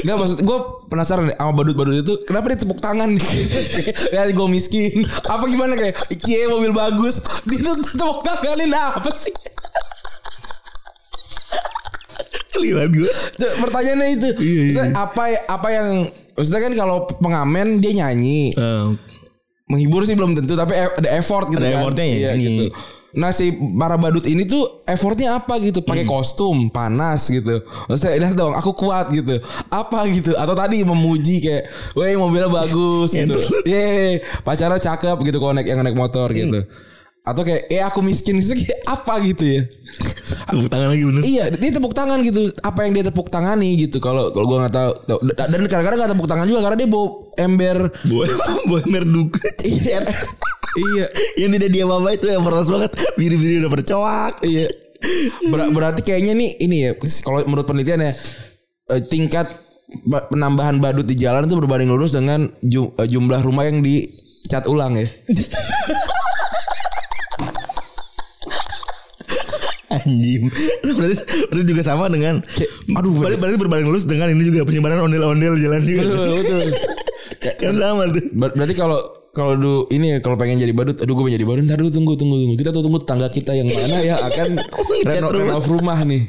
[0.02, 0.58] Enggak maksud gue
[0.90, 3.22] penasaran deh sama badut-badut itu kenapa dia tepuk tangan nih?
[4.14, 5.06] Ya gue miskin.
[5.24, 7.22] Apa gimana kayak cie mobil bagus.
[7.46, 9.32] Dia tuh tepuk tanganin apa sih?
[12.52, 13.10] Keliwat gue.
[13.38, 14.28] Pertanyaannya itu.
[14.36, 15.88] Maksudnya apa apa yang
[16.36, 18.52] maksudnya kan kalau pengamen dia nyanyi
[19.64, 21.78] menghibur sih belum tentu tapi e- ada effort gitu Ada kan.
[21.78, 22.44] effortnya ya, Iya, nyanyi.
[22.44, 22.66] gitu.
[23.12, 23.46] Nah si
[23.76, 26.12] para badut ini tuh effortnya apa gitu pakai Hmm.
[26.12, 29.36] kostum panas gitu maksudnya lihat dong aku kuat gitu
[29.68, 35.68] apa gitu atau tadi memuji kayak weh mobilnya bagus gitu ye pacarnya cakep gitu naik
[35.68, 36.64] yang naik motor Hmm.
[37.22, 39.62] Atau kayak eh aku miskin gitu kayak apa gitu ya
[40.42, 41.22] Tepuk tangan lagi bener.
[41.22, 42.48] Iya, dia tepuk tangan gitu.
[42.60, 44.00] Apa yang dia tepuk tangani gitu.
[44.00, 44.92] Kalau kalau gua nggak tahu.
[45.32, 47.06] Da- Dan kadang-kadang nggak tepuk tangan juga karena dia bawa
[47.38, 47.78] ember.
[48.08, 48.28] Boy,
[48.68, 49.36] boy merduk.
[49.62, 50.00] Iya.
[50.76, 51.06] iya.
[51.36, 52.90] Yang tidak dia apa itu yang peras banget.
[53.16, 54.34] Biri-biri udah bercoak.
[54.44, 54.66] Iya.
[55.52, 56.90] Ber- berarti kayaknya nih ini ya.
[57.20, 58.12] Kalau menurut penelitian ya
[58.92, 59.52] eh, tingkat
[60.04, 64.96] ba- penambahan badut di jalan itu berbanding lurus dengan eh, jumlah rumah yang dicat ulang
[64.96, 65.06] ya.
[70.02, 70.42] Anjing.
[70.82, 71.14] Berarti,
[71.50, 72.42] berarti juga sama dengan
[72.98, 76.02] aduh, berarti, berarti berbanding lurus dengan ini juga penyebaran ondel-ondel jalan juga.
[76.06, 76.68] Betul, betul.
[77.62, 78.22] kan sama tuh.
[78.34, 78.98] Ber- Berarti kalau
[79.32, 82.36] kalau du ini kalau pengen jadi badut, aduh gue jadi badut, ntar dulu tunggu tunggu
[82.36, 82.54] tunggu.
[82.54, 84.48] Kita tuh tunggu tetangga kita yang mana yang akan
[85.08, 85.56] reno, rumah.
[85.56, 86.22] renov rumah nih.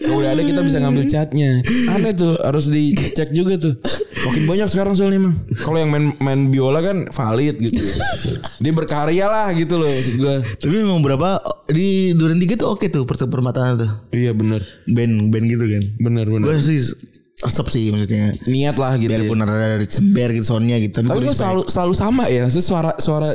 [0.00, 1.60] Kalau udah ada kita bisa ngambil catnya.
[1.92, 3.76] Aneh tuh, harus dicek juga tuh.
[4.16, 5.36] Makin banyak sekarang soalnya emang.
[5.54, 7.78] Kalau yang main main biola kan valid gitu.
[8.58, 10.36] Dia berkarya lah gitu loh maksud gue.
[10.56, 11.38] Tapi memang berapa
[11.68, 13.90] di Duren 3 tuh oke tuh per- permataan tuh.
[14.10, 15.82] Iya bener, Band band gitu kan.
[16.00, 16.46] bener bener.
[16.48, 16.80] Gue sih
[17.46, 18.34] resep sih maksudnya.
[18.50, 19.10] Niat lah gitu.
[19.10, 19.22] ya.
[19.22, 21.00] Biarpun ada sember gitu soundnya gitu.
[21.00, 21.38] Tapi respect.
[21.38, 22.42] selalu selalu sama ya?
[22.44, 23.30] Maksudnya suara suara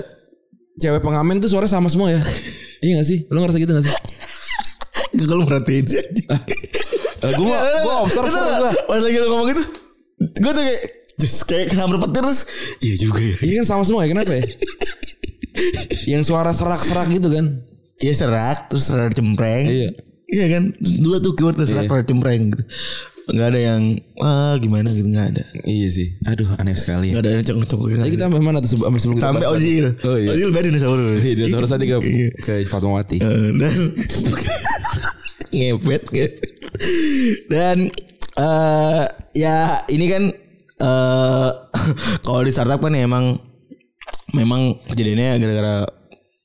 [0.78, 2.22] cewek pengamen tuh suara sama semua ya?
[2.84, 3.26] iya gak sih?
[3.32, 3.96] Lo ngerasa gitu gak sih?
[5.16, 6.04] Gak kalau merhatiin sih.
[7.22, 8.72] Gue gue observer gue.
[8.86, 9.64] Pas lagi lo ngomong gitu,
[10.42, 10.82] gue tuh kayak
[11.22, 12.40] just kayak kesambar petir terus.
[12.82, 13.36] Iya juga ya.
[13.46, 14.44] Iya kan sama semua ya kenapa ya?
[16.18, 17.46] Yang suara serak-serak gitu kan?
[18.02, 19.66] Iya serak, terus serak cempreng.
[19.70, 19.90] Iya.
[20.32, 22.64] Iya kan, dua tuh keyword tuh serak, serak cempreng gitu.
[23.30, 23.82] Gak ada yang
[24.18, 25.44] wah gimana gitu nggak ada.
[25.64, 26.08] Iya sih.
[26.26, 27.22] Aduh aneh sekali ya.
[27.22, 27.88] Gak ada yang cengkok-cengkok.
[28.02, 29.86] Tadi kita sampai mana tuh sebelum sebelum kita sampai Ozil.
[30.04, 30.30] Oh iya.
[30.34, 31.22] Ozil beda dinosaurus.
[31.22, 32.30] Iya, dinosaurus tadi ke Iya.
[32.42, 33.18] ke Fatmawati.
[33.22, 33.76] Eh, dan
[35.52, 36.04] ngepet
[37.52, 37.78] dan
[38.40, 39.06] eh
[39.36, 40.24] ya ini kan
[40.82, 41.50] eh
[42.26, 43.36] kalau di startup kan ya emang
[44.32, 45.76] memang kejadiannya gara-gara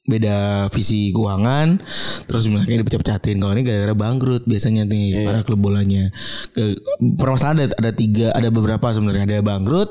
[0.07, 1.83] beda visi keuangan
[2.31, 3.43] terus kayak dipecah-pecahin.
[3.43, 6.11] Kalau ini gara-gara bangkrut biasanya nih para klub bolanya.
[6.55, 9.27] Ke permasalahan ada ada tiga ada beberapa sebenarnya.
[9.27, 9.91] Ada bangkrut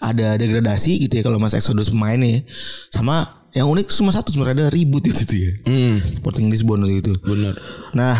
[0.00, 2.46] ada degradasi gitu ya kalau mas Exodus pemain nih
[2.94, 5.52] sama yang unik cuma satu sebenarnya ada ribut itu tuh ya.
[5.64, 7.16] Hmm, Sporting Lisbon itu.
[7.24, 7.56] benar.
[7.96, 8.16] Nah,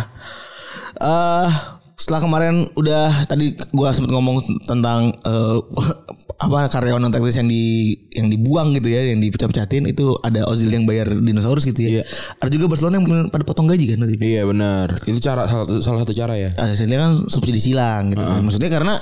[0.97, 5.57] eh setelah kemarin udah tadi gua sempat ngomong tentang eh,
[6.45, 10.69] apa karyawan non teknis yang di yang dibuang gitu ya, yang dipecah-pecahin itu ada Ozil
[10.69, 11.91] yang bayar dinosaurus gitu ya.
[11.91, 12.03] Iya.
[12.45, 14.21] Ada juga Barcelona yang pada potong gaji kan nanti.
[14.21, 15.01] Iya benar.
[15.09, 16.53] Itu cara salah satu, salah satu cara ya.
[16.61, 18.21] Aslinya kan subsidi silang gitu.
[18.21, 18.45] kan.
[18.45, 18.95] Maksudnya karena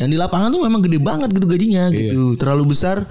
[0.00, 2.40] yang di lapangan tuh memang gede banget gitu gajinya gitu.
[2.40, 3.04] Terlalu besar.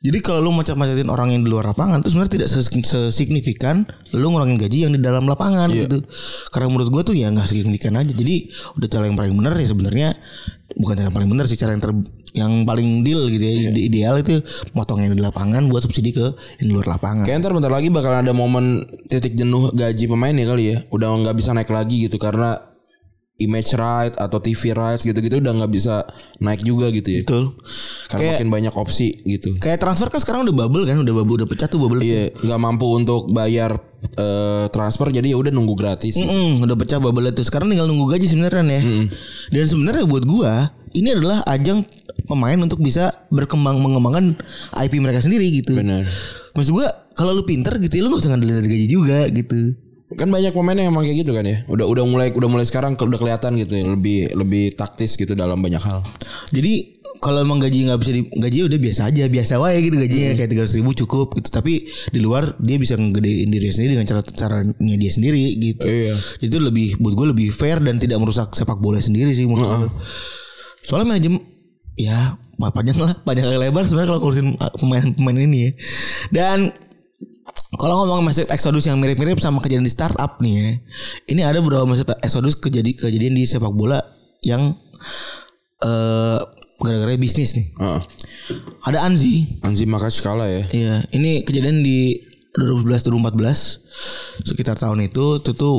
[0.00, 3.84] Jadi kalau lu macet-macetin orang yang di luar lapangan tuh sebenarnya tidak ses- sesignifikan
[4.16, 6.00] lu ngurangin gaji yang di dalam lapangan gitu.
[6.48, 8.08] Karena menurut gua tuh ya nggak signifikan aja.
[8.08, 8.48] Jadi
[8.80, 10.16] udah cara yang paling benar ya sebenarnya
[10.72, 11.92] bukan cara yang paling benar sih cara yang ter
[12.32, 13.52] yang paling deal gitu ya.
[13.68, 14.40] Ide- Ideal itu
[14.72, 16.32] motong yang di lapangan buat subsidi ke
[16.64, 17.28] yang di luar lapangan.
[17.28, 20.76] Kayak ntar bentar lagi bakal ada momen titik jenuh gaji pemain ya kali ya.
[20.88, 22.56] Udah nggak bisa naik lagi gitu karena
[23.40, 26.04] image right atau TV rights gitu-gitu udah nggak bisa
[26.38, 27.20] naik juga gitu ya.
[27.24, 27.56] Betul.
[28.06, 29.56] Karena Kayak- makin banyak opsi gitu.
[29.56, 32.04] Kayak transfer kan sekarang udah bubble kan, udah bubble udah pecah tuh bubble.
[32.04, 36.16] Iya, nggak mampu untuk bayar eh, transfer jadi ya udah nunggu gratis.
[36.16, 37.40] Mm, udah pecah bubble itu.
[37.40, 38.82] Sekarang tinggal nunggu gaji sebenarnya ya.
[39.48, 41.84] Dan sebenarnya buat gua ini adalah ajang
[42.24, 44.36] pemain untuk bisa berkembang mengembangkan
[44.78, 45.72] IP mereka sendiri gitu.
[45.76, 46.04] Benar.
[46.52, 49.76] Maksud gua kalau lu pinter gitu ya lu gak usah ngandelin dari gaji juga gitu.
[50.18, 51.62] Kan banyak pemain yang emang kayak gitu kan ya.
[51.70, 55.62] Udah udah mulai udah mulai sekarang udah kelihatan gitu ya, lebih lebih taktis gitu dalam
[55.62, 56.02] banyak hal.
[56.50, 60.32] Jadi kalau emang gaji nggak bisa di, gaji udah biasa aja biasa wae gitu gajinya
[60.40, 64.20] kayak tiga ribu cukup gitu tapi di luar dia bisa ngegedein diri sendiri dengan cara
[64.24, 66.16] caranya dia sendiri gitu Iya.
[66.40, 69.90] itu lebih buat gue lebih fair dan tidak merusak sepak bola sendiri sih menurut gue
[70.80, 71.44] soalnya manajemen
[72.00, 75.70] ya panjang lah panjang lebar sebenarnya kalau ngurusin uh, pemain-pemain ini ya
[76.32, 76.72] dan
[77.80, 80.68] kalau ngomong masih Exodus yang mirip-mirip sama kejadian di startup nih ya.
[81.32, 84.04] Ini ada beberapa masih Exodus kejadi kejadian di sepak bola
[84.44, 84.76] yang
[85.80, 86.40] eh
[86.80, 87.66] gara-gara bisnis nih.
[87.80, 88.00] Heeh.
[88.84, 89.60] Ada Anzi.
[89.64, 90.64] Anzi Makash kalah ya.
[90.72, 92.16] Iya, ini kejadian di
[92.56, 95.78] 2011 2014 sekitar tahun itu itu tuh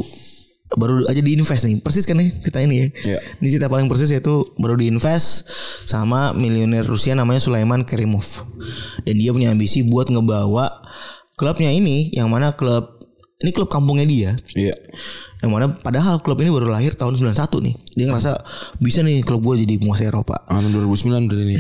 [0.72, 3.20] baru aja diinvest nih persis kan nih kita ini ya Iya.
[3.44, 5.52] ini cerita paling persis yaitu baru diinvest
[5.84, 8.48] sama miliuner Rusia namanya Sulaiman Kerimov
[9.04, 10.80] dan dia punya ambisi buat ngebawa
[11.42, 13.02] klubnya ini yang mana klub
[13.42, 14.78] ini klub kampungnya dia Iya.
[15.42, 18.38] yang mana padahal klub ini baru lahir tahun 91 nih dia ngerasa
[18.78, 21.56] bisa nih klub gue jadi penguasa Eropa Tahun 2009 berarti ini.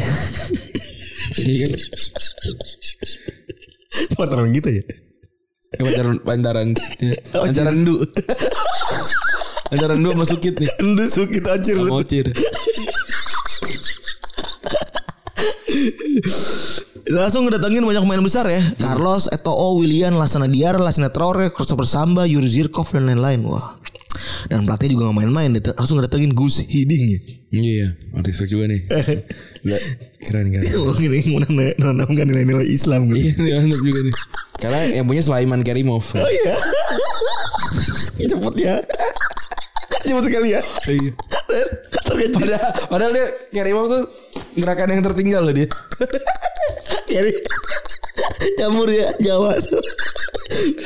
[1.41, 1.71] Iya kan?
[4.13, 4.83] Partneran gitu ya
[5.73, 6.67] Pantaran pantaran
[7.31, 7.95] pantaran du.
[9.65, 10.67] pantaran du masukit nih.
[10.67, 11.87] Itu sukit acir lu.
[11.89, 12.27] Mocir.
[17.09, 18.61] Langsung ngedatengin banyak pemain besar ya.
[18.77, 23.41] Carlos, Eto'o, William, Lasana Diar, Lasana Traore, Christopher Samba, Yuri Zirkov dan lain-lain.
[23.47, 23.81] Wah.
[24.51, 25.49] Dan pelatih juga gak main-main.
[25.55, 27.19] Langsung ngedatengin Gus Hiding ya.
[27.51, 27.87] Iya,
[28.23, 28.85] respect juga nih.
[30.27, 30.61] Keren kan.
[30.79, 33.43] Oh ini menanam- menanamkan nilai-nilai Islam gitu.
[33.43, 34.15] Iya, juga nih.
[34.61, 36.05] Karena yang punya Sulaiman Kerimov.
[36.15, 36.55] Oh iya.
[38.29, 38.75] Cepet ya.
[40.05, 40.61] Cepet sekali ya.
[40.87, 41.11] Iya.
[42.07, 42.39] Terkejut.
[42.39, 44.03] Padahal, padahal dia Kerimov tuh
[44.55, 45.67] gerakan yang tertinggal loh dia.
[47.09, 47.31] Jadi
[48.59, 49.57] campur ya Jawa.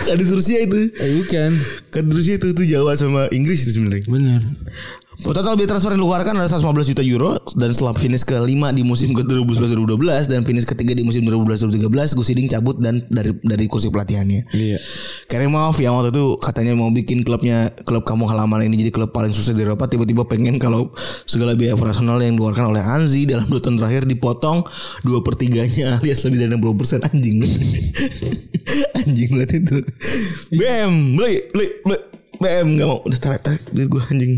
[0.05, 0.89] Kan di Rusia itu.
[0.93, 1.51] Eh, bukan.
[1.89, 4.05] Kan di Rusia itu, itu Jawa sama Inggris itu sebenarnya.
[4.07, 4.41] Bener.
[5.15, 9.15] Total biaya transfer yang dikeluarkan adalah 115 juta euro dan setelah finish kelima di musim
[9.15, 13.87] ke 2011-2012 dan finish ketiga di musim 2012-2013 Gus Hiding cabut dan dari dari kursi
[13.87, 14.51] pelatihannya.
[14.51, 14.79] Iya.
[15.31, 19.31] Kerimov yang waktu itu katanya mau bikin klubnya klub kampung halaman ini jadi klub paling
[19.31, 20.91] sukses di Eropa tiba-tiba pengen kalau
[21.23, 24.67] segala biaya operasional yang dikeluarkan oleh Anzi dalam dua tahun terakhir dipotong
[25.07, 27.39] dua pertiganya alias lebih dari 60 persen anjing
[28.99, 29.77] anjing banget itu
[30.51, 34.33] BM beli beli beli BM gak mau udah tarik tarik duit gue anjing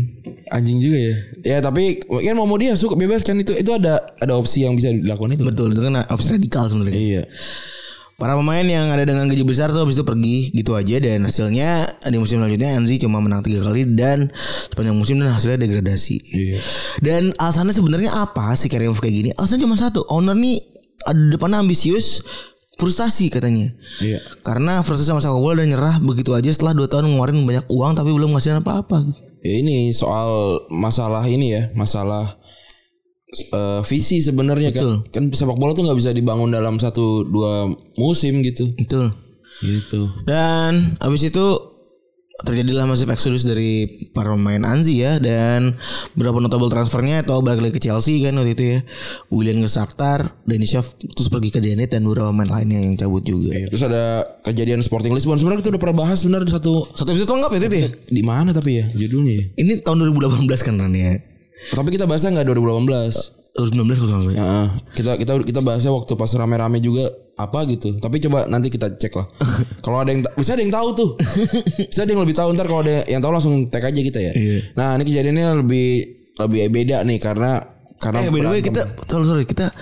[0.48, 1.16] Anjing juga ya.
[1.44, 4.72] Ya tapi kan mau mau dia suka bebas kan itu itu ada ada opsi yang
[4.80, 5.44] bisa dilakukan itu.
[5.44, 7.22] betul itu kan opsi radikal sebenarnya Iya.
[8.18, 12.02] Para pemain yang ada dengan gaji besar tuh habis itu pergi gitu aja dan hasilnya
[12.10, 14.26] di musim selanjutnya Anzi cuma menang tiga kali dan
[14.66, 16.16] sepanjang musim dan hasilnya degradasi.
[16.34, 16.58] Iya.
[16.98, 19.30] Dan alasannya sebenarnya apa sih Karimov kayak gini?
[19.38, 20.58] Alasannya cuma satu, owner nih
[21.06, 22.26] ada depannya ambisius,
[22.78, 23.74] frustasi katanya.
[23.98, 24.22] Iya.
[24.46, 27.92] Karena frustasi sama sepak bola dan nyerah begitu aja setelah 2 tahun ngeluarin banyak uang
[27.98, 29.02] tapi belum ngasihin apa-apa.
[29.42, 32.38] Ya ini soal masalah ini ya, masalah
[33.34, 35.02] eh, visi sebenarnya kan.
[35.10, 37.66] Kan sepak bola tuh nggak bisa dibangun dalam satu dua
[37.98, 38.70] musim gitu.
[38.78, 39.10] Betul.
[39.58, 40.14] Gitu.
[40.22, 41.67] Dan habis itu
[42.38, 45.74] terjadilah masif exodus dari para pemain Anzi ya dan
[46.14, 48.78] beberapa notable transfernya atau balik lagi ke Chelsea kan waktu itu ya
[49.34, 53.58] William ke Shakhtar, Denisov terus pergi ke Zenit dan beberapa pemain lainnya yang cabut juga.
[53.66, 55.34] Terus ada kejadian Sporting Lisbon.
[55.34, 57.88] Sebenarnya kita udah pernah bahas benar satu Satu episode lengkap ya itu ya.
[58.06, 59.44] di mana tapi ya judulnya ya.
[59.58, 61.18] Ini tahun 2018 kan ya.
[61.74, 63.37] Tapi kita bahasnya nggak 2018.
[63.58, 64.30] 2019 kalau salah.
[64.30, 64.50] Ya,
[64.94, 67.98] kita kita kita bahasnya waktu pas rame-rame juga apa gitu.
[67.98, 69.26] Tapi coba nanti kita cek lah.
[69.84, 71.10] kalau ada yang bisa ada yang tahu tuh.
[71.90, 74.32] bisa ada yang lebih tahu ntar kalau ada yang tahu langsung tag aja kita ya.
[74.78, 75.88] Nah, ini kejadiannya lebih
[76.38, 77.58] lebih beda nih karena
[77.98, 78.70] karena Eh by the way berantem.
[78.70, 79.74] kita sorry, sorry kita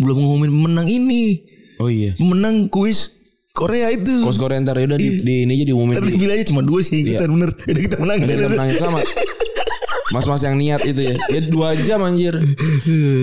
[0.00, 1.44] belum ngumumin pemenang ini.
[1.84, 2.16] Oh iya.
[2.16, 3.12] Pemenang kuis
[3.52, 4.24] Korea itu.
[4.24, 6.00] Kos Korea ntar ya udah di, di ini aja diumumin.
[6.00, 7.52] Ntar dipilih aja cuma dua sih kita bener.
[7.52, 8.24] Udah kita menang.
[8.24, 9.04] Ada yang menangin selamat.
[10.14, 11.14] Mas-mas yang niat itu ya.
[11.28, 12.36] Ya dua jam anjir.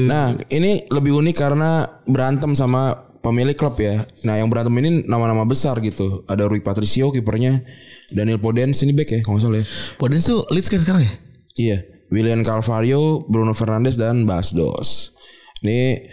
[0.06, 4.06] Nah, ini lebih unik karena berantem sama pemilik klub ya.
[4.22, 6.22] Nah, yang berantem ini nama-nama besar gitu.
[6.30, 7.66] Ada Rui Patricio kipernya,
[8.14, 9.66] Daniel Podence ini back ya, kalau salah ya.
[9.98, 11.14] Podens tuh Leeds kan sekarang ya?
[11.56, 11.78] Iya,
[12.14, 15.18] William Carvalho, Bruno Fernandes dan Bas Dos.
[15.66, 16.06] Ini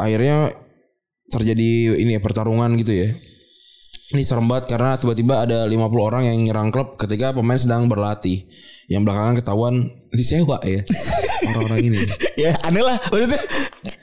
[0.00, 0.48] akhirnya
[1.28, 3.12] terjadi ini ya pertarungan gitu ya.
[4.14, 8.48] Ini serem banget karena tiba-tiba ada 50 orang yang nyerang klub ketika pemain sedang berlatih.
[8.84, 9.74] Yang belakangan ketahuan
[10.14, 10.80] disewa ya.
[11.46, 11.98] Orang-orang ini.
[12.34, 13.38] ya aneh lah maksudnya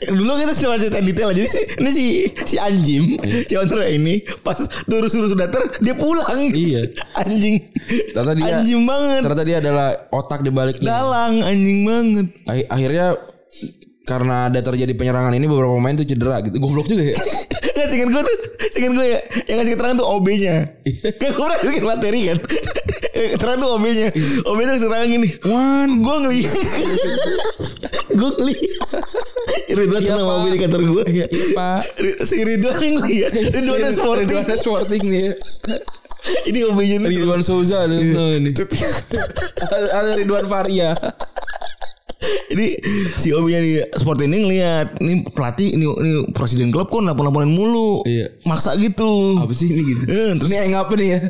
[0.09, 2.05] dulu kita cuma cerita detail jadi si, ini si
[2.45, 3.03] si anjing
[3.43, 6.85] si owner ini pas turun suruh sudah ter dia pulang Iya.
[7.21, 7.59] anjing
[8.11, 10.87] Ternyata dia anjing banget ternyata dia adalah otak di baliknya.
[10.87, 13.07] dalang anjing banget Akh- Akhirnya
[14.11, 16.59] karena ada terjadi penyerangan ini beberapa pemain tuh cedera gitu.
[16.59, 17.15] Goblok juga ya.
[17.71, 18.37] Nggak singkat gue tuh
[18.75, 19.19] Singkat gue ya.
[19.47, 20.55] Yang ngasih keterangan tuh OB-nya
[21.17, 22.37] Kan gue pernah bikin materi kan.
[23.11, 24.07] Keterangan tuh OB-nya
[24.43, 25.29] OB tuh keterangan gini.
[25.47, 25.89] Wan.
[26.03, 26.51] Gue ngeliat.
[28.11, 28.27] Gue
[29.71, 30.31] Ridwan Iya, tuh nama.
[30.43, 31.81] OB di kantor gue Iya, Pak.
[32.27, 33.31] Si Ridwan yang ngeliat.
[33.55, 35.03] Ridwan Sporting Ridwan Sporting.
[35.07, 35.31] nih.
[36.51, 37.87] Ini OB-nya Ridwan Souza.
[37.87, 40.91] Ada Ridwan Varia.
[42.51, 42.67] Ini
[43.15, 48.05] si OB-nya nih Sport ini ngeliat Ini pelatih Ini, ini presiden klub kok Nelpon-nelponin mulu
[48.05, 48.29] Iya.
[48.45, 50.03] Maksa gitu Apa sih ini gitu?
[50.05, 51.19] Eh, Terus Ini yang apa nih ya?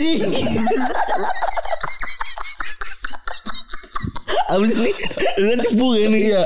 [4.51, 4.91] Abis ini
[5.37, 6.41] Dengan cepu ya nih Iya.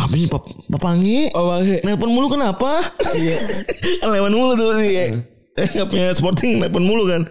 [0.00, 1.66] Abis pap Papangi Bang.
[1.84, 2.80] Nelpon mulu kenapa
[3.12, 3.36] Iya
[4.00, 5.12] Kan lewat mulu tuh sih
[5.60, 7.22] eh nggak punya Sporting telepon mulu kan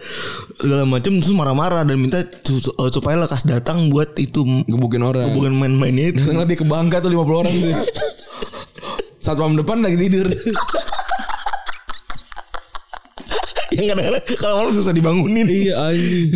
[0.56, 5.34] segala macam terus marah-marah dan minta eh, supaya lekas datang buat itu Gebukin orang.
[5.34, 7.74] bukan main-mainnya itu Datang dia ke Bangka tuh 50 orang gitu.
[9.20, 10.30] Saat malam depan lagi tidur.
[13.70, 16.30] yang kadang-kadang kalau malam susah dibangunin iya anjing.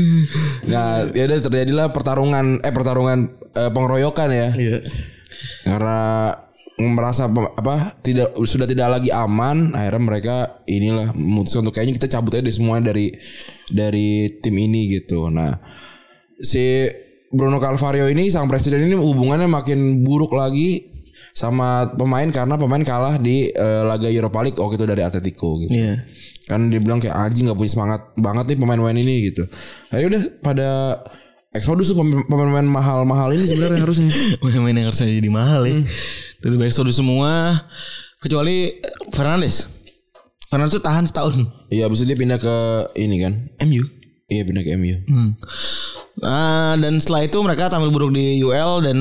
[0.70, 3.18] Nah, ya udah terjadilah pertarungan eh pertarungan
[3.52, 4.48] eh, pengeroyokan ya.
[4.54, 4.78] iya
[5.64, 6.30] Karena
[6.74, 12.34] merasa apa tidak sudah tidak lagi aman akhirnya mereka inilah memutuskan untuk kayaknya kita cabut
[12.34, 13.14] aja deh semua dari
[13.70, 15.30] dari tim ini gitu.
[15.30, 15.54] Nah
[16.42, 16.90] si
[17.30, 20.90] Bruno Calvario ini sang presiden ini hubungannya makin buruk lagi
[21.34, 25.70] sama pemain karena pemain kalah di eh, laga Europa League waktu itu dari Atletico gitu.
[25.70, 26.02] Iya.
[26.50, 29.46] Kan dia bilang kayak anjing nggak punya semangat banget nih pemain-pemain ini gitu.
[29.94, 30.70] Akhirnya udah pada
[31.54, 34.10] Exodus tuh pemain- pemain-pemain mahal-mahal ini sebenarnya harusnya.
[34.42, 35.74] Main-main yang harusnya jadi mahal ya
[36.44, 37.64] itu baik semua
[38.20, 38.76] kecuali
[39.10, 39.68] Fernandes
[40.46, 41.34] Fernandes tuh tahan setahun
[41.66, 42.56] Iya, abis itu dia pindah ke
[42.94, 43.50] ini kan.
[43.64, 43.82] MU
[44.24, 44.96] Iya, pindah ke MU.
[45.04, 45.30] Hmm.
[46.20, 48.96] Ah, dan setelah itu mereka tampil buruk di UL dan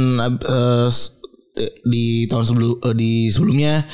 [0.89, 1.13] s-
[1.83, 3.85] di tahun sebelum eh, di sebelumnya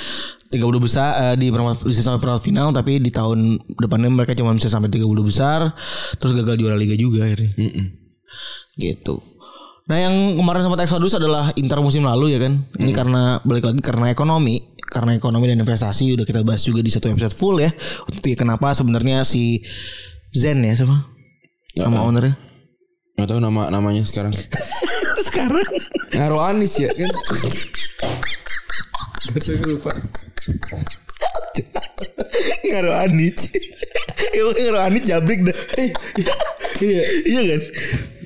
[0.48, 4.56] 30 besar eh, di perempat bisa sampai perempat final tapi di tahun depannya mereka cuma
[4.56, 5.76] bisa sampai 30 besar
[6.16, 7.52] terus gagal juara liga juga akhirnya.
[8.74, 9.16] Gitu.
[9.90, 12.62] Nah yang kemarin sempat Exodus adalah Inter musim lalu ya kan.
[12.78, 16.94] Ini karena balik lagi karena ekonomi, karena ekonomi dan investasi udah kita bahas juga di
[16.94, 17.74] satu episode full ya.
[18.06, 19.66] Untuk kenapa sebenarnya si
[20.30, 21.10] Zen ya sama
[21.74, 22.38] sama ownernya.
[23.18, 24.32] Gak tahu nama namanya sekarang.
[25.28, 25.68] Sekarang
[26.16, 27.12] Ngaruh Anis ya kan.
[29.36, 29.92] Gak lupa.
[32.70, 32.96] ngaruh.
[34.32, 35.58] Ya pokoknya ngaruh Anic jabrik dah.
[36.80, 37.62] Iya, iya kan.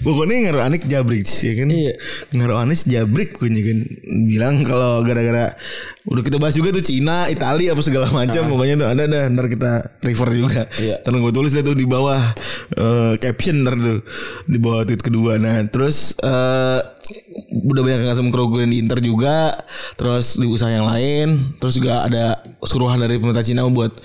[0.04, 1.68] Pokoknya ngaruh Anik jabrik ya kan.
[1.72, 1.94] Iya.
[2.36, 3.78] Ngaruh Anis jabrik pokoknya kan.
[4.28, 5.56] Bilang kalau gara-gara
[6.04, 9.48] udah kita bahas juga tuh Cina, Italia apa segala macam pokoknya tuh ada dah ntar
[9.48, 10.62] kita refer juga.
[10.76, 11.00] Iya.
[11.00, 12.20] Ntar gue tulis deh tuh di bawah
[12.74, 14.00] eh, caption ntar tuh
[14.44, 15.39] di bawah tweet kedua.
[15.39, 16.80] Nah terus eh
[17.63, 19.56] udah banyak ngasih kerugian di Inter juga.
[19.96, 21.56] Terus di usaha yang lain.
[21.58, 22.26] Terus juga ada
[22.62, 23.96] suruhan dari pemerintah Cina buat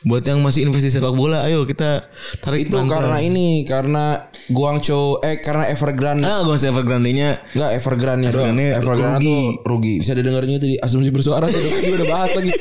[0.00, 1.44] buat yang masih investasi sepak bola.
[1.44, 2.08] Ayo kita
[2.40, 3.04] tarik Itu langkah.
[3.04, 8.56] karena ini karena Guangzhou eh karena Evergrande Ah, gue Evergrande-nya Enggak Evergrande-nya doang.
[8.56, 9.28] Evergrande Evergrande rugi.
[9.28, 9.94] tuh rugi.
[10.00, 12.52] Bisa didengarnya tadi asumsi bersuara tuh kita udah bahas lagi.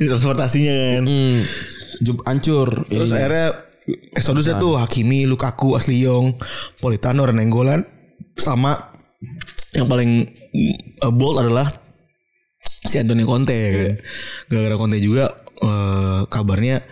[0.00, 1.04] di transportasinya kan.
[1.04, 1.38] Hmm.
[2.00, 2.68] Jub hancur.
[2.88, 3.18] Terus Ininya.
[3.20, 3.48] akhirnya
[4.14, 6.38] Exodusnya tuh Hakimi, Lukaku, Asli Yong,
[6.78, 7.82] Politano, Renenggolan
[8.38, 8.76] sama
[9.74, 10.30] yang paling
[11.02, 11.66] uh, bold adalah
[12.86, 13.94] si Antonio Conte ya kan.
[14.50, 16.82] Gara-gara Conte juga eh, kabarnya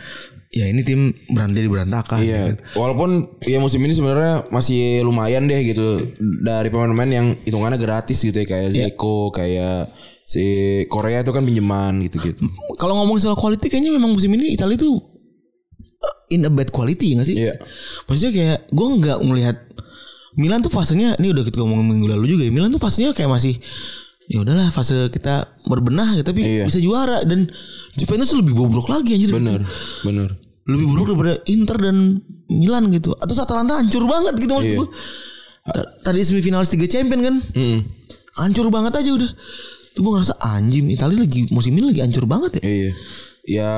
[0.48, 2.20] ya ini tim berhenti di berantakan.
[2.24, 8.20] Iya, walaupun ya musim ini sebenarnya masih lumayan deh gitu dari pemain-pemain yang hitungannya gratis
[8.24, 9.92] gitu ya kayak Zeko, kayak
[10.28, 10.44] si
[10.86, 12.44] Korea itu kan pinjaman gitu-gitu.
[12.76, 17.16] Kalau ngomong soal quality kayaknya memang musim ini Italia tuh uh, in a bad quality
[17.16, 17.36] nggak sih?
[17.40, 17.56] Iya.
[18.04, 19.56] Maksudnya kayak gue nggak melihat
[20.36, 22.52] Milan tuh fasenya ini udah kita ngomongin minggu lalu juga ya.
[22.52, 23.56] Milan tuh fasenya kayak masih
[24.28, 26.64] ya udahlah fase kita berbenah gitu tapi Iya.
[26.68, 27.48] bisa juara dan
[27.96, 29.32] Juventus lebih bobrok lagi anjir.
[29.32, 29.64] Bener,
[30.04, 30.28] bener.
[30.68, 31.96] Lebih bobrok daripada Inter dan
[32.52, 33.16] Milan gitu.
[33.16, 34.78] Atau Atalanta hancur banget gitu maksud Iya.
[34.78, 34.88] gue.
[35.64, 37.34] Ta- Tadi semifinalis tiga champion kan.
[37.56, 37.80] Mm-mm.
[38.36, 39.30] Hancur banget aja udah.
[39.98, 42.70] Tuh gue ngerasa anjing Italia lagi musim ini lagi hancur banget ya.
[42.70, 42.90] Iya,
[43.42, 43.70] ya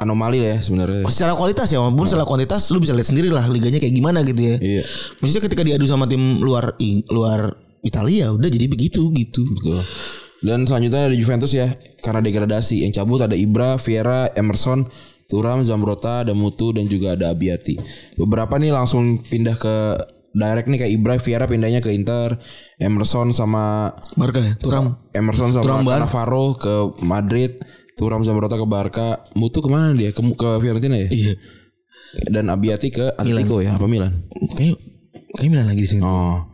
[0.00, 1.04] anomali lah ya sebenarnya.
[1.12, 4.40] Secara kualitas ya walaupun secara kuantitas lu bisa lihat sendiri lah liganya kayak gimana gitu
[4.40, 4.56] ya.
[4.56, 4.82] Iya.
[5.20, 6.72] Maksudnya ketika diadu sama tim luar
[7.12, 7.52] luar
[7.84, 9.44] Italia udah jadi begitu gitu.
[9.44, 9.84] Betul.
[10.40, 11.68] Dan selanjutnya ada Juventus ya
[12.00, 12.88] karena degradasi.
[12.88, 14.88] Yang cabut ada Ibra, Vieira, Emerson,
[15.28, 17.76] Turam, Zambrota, ada Mutu dan juga ada Abiati.
[18.16, 19.76] Beberapa nih langsung pindah ke
[20.38, 22.38] direct nih kayak Ibra, Vieira pindahnya ke Inter,
[22.78, 24.54] Emerson sama Barca ya.
[24.62, 24.94] Turam.
[25.10, 26.06] Emerson sama Thuram Bar.
[26.06, 27.58] Navarro ke Madrid,
[27.98, 30.14] Turam Zambrota ke Barca, Mutu ke mana dia?
[30.14, 31.10] Ke, ke Fiorentina ya?
[31.10, 31.34] Iya.
[32.30, 33.76] Dan Abiati ke Atletico ya?
[33.76, 34.14] Apa Milan?
[34.54, 34.78] Kayak
[35.36, 36.02] kayak Milan lagi di sini.
[36.06, 36.46] Oh.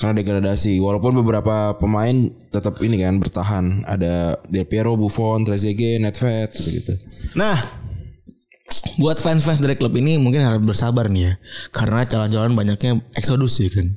[0.00, 0.80] Karena degradasi.
[0.80, 3.84] Walaupun beberapa pemain tetap ini kan bertahan.
[3.84, 6.96] Ada Del Piero, Buffon, Trezeguet, Nedved gitu-gitu.
[7.36, 7.79] Nah,
[9.00, 11.32] buat fans-fans dari klub ini mungkin harus bersabar nih ya,
[11.74, 13.96] karena calon-calon banyaknya eksodus ya kan.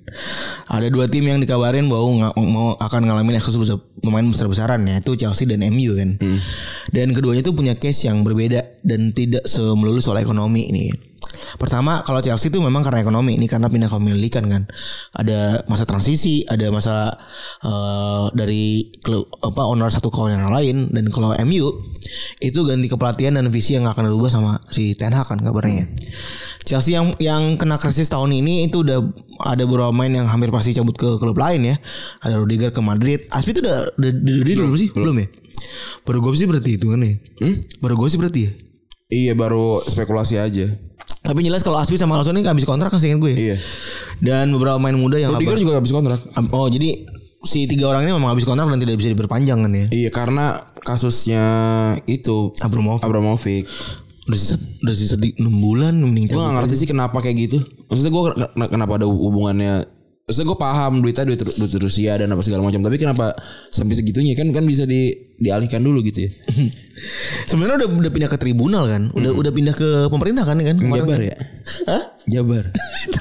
[0.70, 5.46] Ada dua tim yang dikabarin bahwa mau akan ngalamin eksodus pemain besar-besaran ya, itu Chelsea
[5.46, 6.18] dan MU kan.
[6.90, 11.13] Dan keduanya itu punya case yang berbeda dan tidak semelulu soal ekonomi ini.
[11.56, 14.64] Pertama kalau Chelsea itu memang karena ekonomi ini karena pindah kepemilikan kan.
[15.12, 17.14] Ada masa transisi, ada masa
[17.62, 18.64] eh, dari
[19.00, 21.68] klub apa owner satu ke owner yang lain dan kalau MU
[22.40, 25.88] itu ganti kepelatihan dan visi yang akan dirubah sama si Ten Hag kan kabarnya.
[26.64, 29.00] Chelsea yang yang kena krisis tahun ini itu udah
[29.44, 31.76] ada beberapa pemain yang hampir pasti cabut ke klub lain ya.
[32.20, 33.28] Ada Rudiger ke Madrid.
[33.30, 34.90] Aspi itu udah udah udah- udah belum sih?
[34.92, 35.28] Belum ya?
[36.04, 37.14] Baru gue sih berarti itu kan ya.
[37.80, 38.52] Baru gue sih berarti ya.
[39.10, 40.74] Iya baru spekulasi aja.
[41.24, 43.32] Tapi jelas kalau Aspi sama Alonso ini habis kontrak kan gue.
[43.32, 43.56] Iya.
[44.20, 46.20] Dan beberapa pemain muda yang Rudiger juga habis kontrak.
[46.52, 47.08] Oh jadi
[47.48, 49.88] si tiga orang ini memang habis kontrak dan tidak bisa diperpanjang kan ya?
[49.88, 51.46] Iya karena kasusnya
[52.12, 53.08] itu Abramovich.
[53.08, 53.64] Abramovich.
[54.28, 57.58] Udah sisa udah sisa di 6 bulan mending Gue gak ngerti sih kenapa kayak gitu.
[57.88, 58.24] Maksudnya gue
[58.68, 60.03] kenapa ada hubungannya.
[60.24, 62.80] Maksudnya gue paham duitnya duit, duit Rusia dan apa segala macam.
[62.80, 63.36] Tapi kenapa
[63.68, 66.32] sampai segitunya kan kan bisa di dialihkan dulu gitu ya.
[67.52, 69.12] Sebenarnya udah udah pindah ke tribunal kan?
[69.12, 70.80] Udah udah pindah ke pemerintah kan kan?
[70.80, 71.28] Kemarin Jabar kan?
[71.28, 71.38] ya?
[71.92, 72.04] Hah?
[72.32, 72.64] Jabar.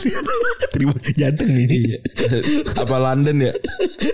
[0.79, 1.99] Tribunal jateng nih.
[2.87, 3.53] apa London ya?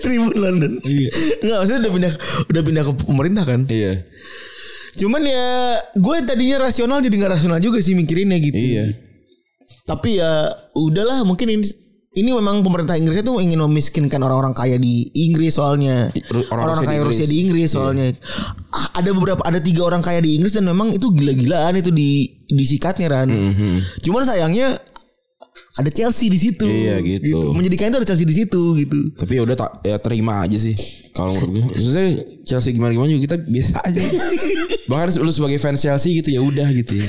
[0.01, 0.71] Tribun London.
[0.81, 1.09] Iya.
[1.45, 2.13] Enggak, maksudnya udah pindah
[2.49, 3.61] udah pindah ke pemerintah kan?
[3.69, 4.01] Iya.
[4.97, 8.57] Cuman ya gue tadinya rasional jadi nggak rasional juga sih mikirinnya gitu.
[8.57, 8.97] Iya.
[9.85, 11.69] Tapi ya udahlah mungkin ini
[12.09, 16.09] ini memang pemerintah Inggris itu ingin memiskinkan orang-orang kaya di Inggris soalnya.
[16.49, 17.05] Orang-orang di kaya.
[17.05, 18.09] Rusia di Inggris soalnya.
[18.73, 22.25] Ah, Ada beberapa ada tiga orang kaya di Inggris dan memang itu gila-gilaan itu di
[22.49, 23.29] disikatnya kan.
[24.01, 24.81] Cuman sayangnya
[25.77, 26.65] ada Chelsea di situ.
[26.65, 27.53] Iya, gitu.
[27.53, 28.99] Menjadikan itu ada Chelsea di situ gitu.
[29.13, 30.73] Tapi ya udah tak ya terima aja sih.
[31.13, 32.05] Kalau menurut gue, maksudnya
[32.41, 34.01] Chelsea gimana gimana juga kita biasa aja.
[34.89, 37.05] Bahkan lu sebagai fans Chelsea gitu ya udah gitu ya.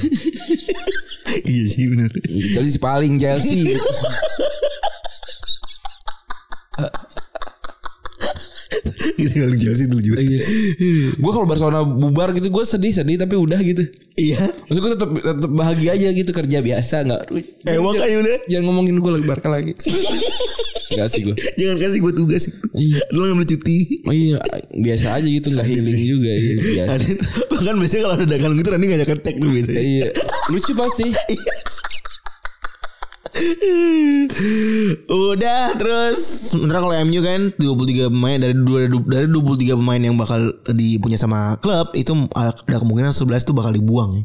[1.49, 2.13] iya sih benar.
[2.53, 3.65] Chelsea paling Chelsea.
[3.65, 3.81] Gitu.
[9.21, 10.19] Gitu dulu juga.
[10.21, 10.41] Iya.
[11.17, 13.85] gue kalau Barcelona bubar gitu gue sedih sedih tapi udah gitu.
[14.17, 14.41] Iya.
[14.69, 17.23] Maksud gue tetap tetap bahagia aja gitu kerja biasa nggak.
[17.69, 18.37] Emang kayak udah.
[18.49, 19.73] Jangan ngomongin gue lagi Barca lagi.
[20.91, 21.37] Gak sih gue.
[21.55, 22.43] Jangan kasih gue tugas.
[22.75, 23.01] Iya.
[23.15, 23.77] Lu ngambil cuti.
[24.09, 24.39] Oh iya
[24.75, 26.99] biasa aja gitu nggak healing juga ya biasa.
[27.51, 29.81] Bahkan biasanya kalau ada dagang gitu Rani ngajak ketek tuh biasanya.
[29.81, 30.09] Iya
[30.51, 31.07] lucu pasti.
[35.11, 36.19] Udah terus
[36.53, 38.55] sementara kalau MU kan 23 pemain dari
[39.09, 44.25] dari 23 pemain yang bakal dipunya sama klub itu ada kemungkinan 11 itu bakal dibuang.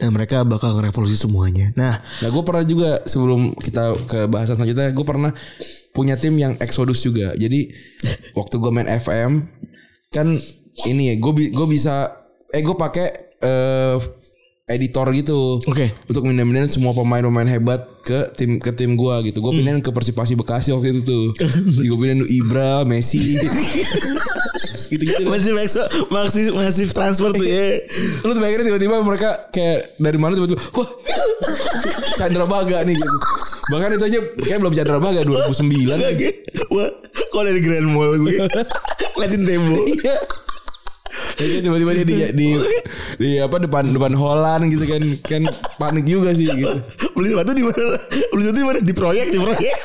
[0.00, 1.72] Dan mereka bakal ngerevolusi semuanya.
[1.76, 5.32] Nah, Nah gue pernah juga sebelum kita ke bahasan selanjutnya gue pernah
[5.96, 7.32] punya tim yang Exodus juga.
[7.34, 7.70] Jadi
[8.38, 9.48] waktu gue main FM
[10.10, 10.26] kan
[10.90, 13.06] ini ya gue gue bisa eh gue pakai
[13.40, 13.96] eh
[14.70, 15.58] editor gitu.
[15.66, 15.90] Oke.
[16.06, 19.42] Untuk pindahin semua pemain-pemain hebat ke tim ke tim gue gitu.
[19.42, 21.26] Gue pindahin ke Persipasi Bekasi waktu itu tuh.
[21.90, 23.18] Gue pindahin Ibra, Messi.
[24.90, 25.22] gitu-gitu.
[25.26, 25.38] lah.
[25.38, 27.82] masih masih masih masih transfer tuh ya.
[28.22, 30.88] Lu tuh bayangin tiba-tiba mereka kayak dari mana tiba-tiba wah
[32.18, 33.16] Chandra Baga nih gitu.
[33.70, 34.18] Bahkan itu aja
[34.50, 36.28] kayak belum Chandra Baga 2009 lagi.
[36.74, 36.90] Wah,
[37.30, 38.34] kok dari Grand Mall gue.
[39.20, 39.84] Liatin tembok.
[41.40, 42.48] Jadi tiba-tiba dia di, di,
[43.16, 45.42] di apa depan depan Holland gitu kan kan
[45.80, 46.68] panik juga sih gitu.
[47.16, 47.96] Beli sepatu di mana?
[48.28, 48.78] Beli sepatu di mana?
[48.84, 49.76] Di proyek, di proyek.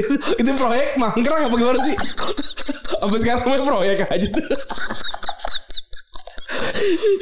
[0.00, 1.96] itu, itu proyek mangkrak apa gimana sih?
[3.04, 4.44] Apa sekarang main proyek aja tuh?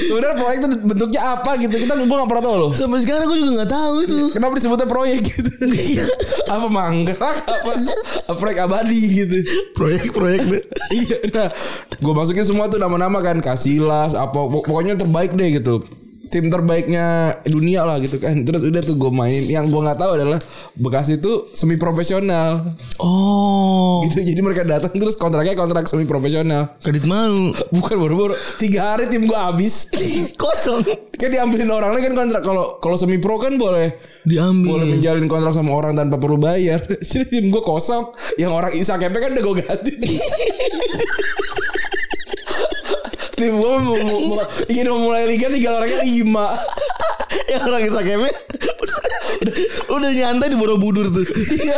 [0.03, 2.71] Sebenarnya proyek itu bentuknya apa gitu kita gue gak pernah tahu loh.
[2.75, 4.19] Sampai sekarang gue juga nggak tahu itu.
[4.35, 5.51] Kenapa disebutnya proyek gitu?
[6.53, 7.71] apa mangkrak apa,
[8.29, 9.37] apa proyek abadi gitu?
[9.73, 10.63] Proyek-proyek deh.
[10.93, 11.49] iya, nah,
[11.99, 15.81] gue masukin semua tuh nama-nama kan, Kasilas, apa pok- pokoknya terbaik deh gitu.
[16.33, 18.41] Tim terbaiknya dunia lah gitu kan.
[18.41, 19.45] Terus udah tuh gue main.
[19.45, 20.41] Yang gue nggak tahu adalah
[20.73, 22.65] Bekasi itu semi profesional.
[22.97, 24.33] Oh, Gitu.
[24.33, 26.75] Jadi mereka datang terus kontraknya kontrak semi profesional.
[26.81, 29.87] kredit mau Bukan baru-baru tiga hari tim gue habis.
[30.35, 30.81] kosong
[31.15, 33.95] kan diambilin orang lain kan kontrak kalau kalau semi pro kan boleh
[34.27, 34.81] diambil.
[34.81, 36.81] boleh menjalin kontrak sama orang tanpa perlu bayar.
[37.13, 38.11] Jadi tim gue kosong,
[38.41, 39.93] yang orang Isa Kepe kan udah gue ganti.
[43.33, 46.47] tim gue mau, mau, mau- ingin memulai liga tinggal orangnya lima.
[47.53, 48.29] Yang orang Isakeme
[49.43, 49.55] udah,
[49.93, 51.25] udah nyantai di Borobudur tuh.
[51.25, 51.77] Iya.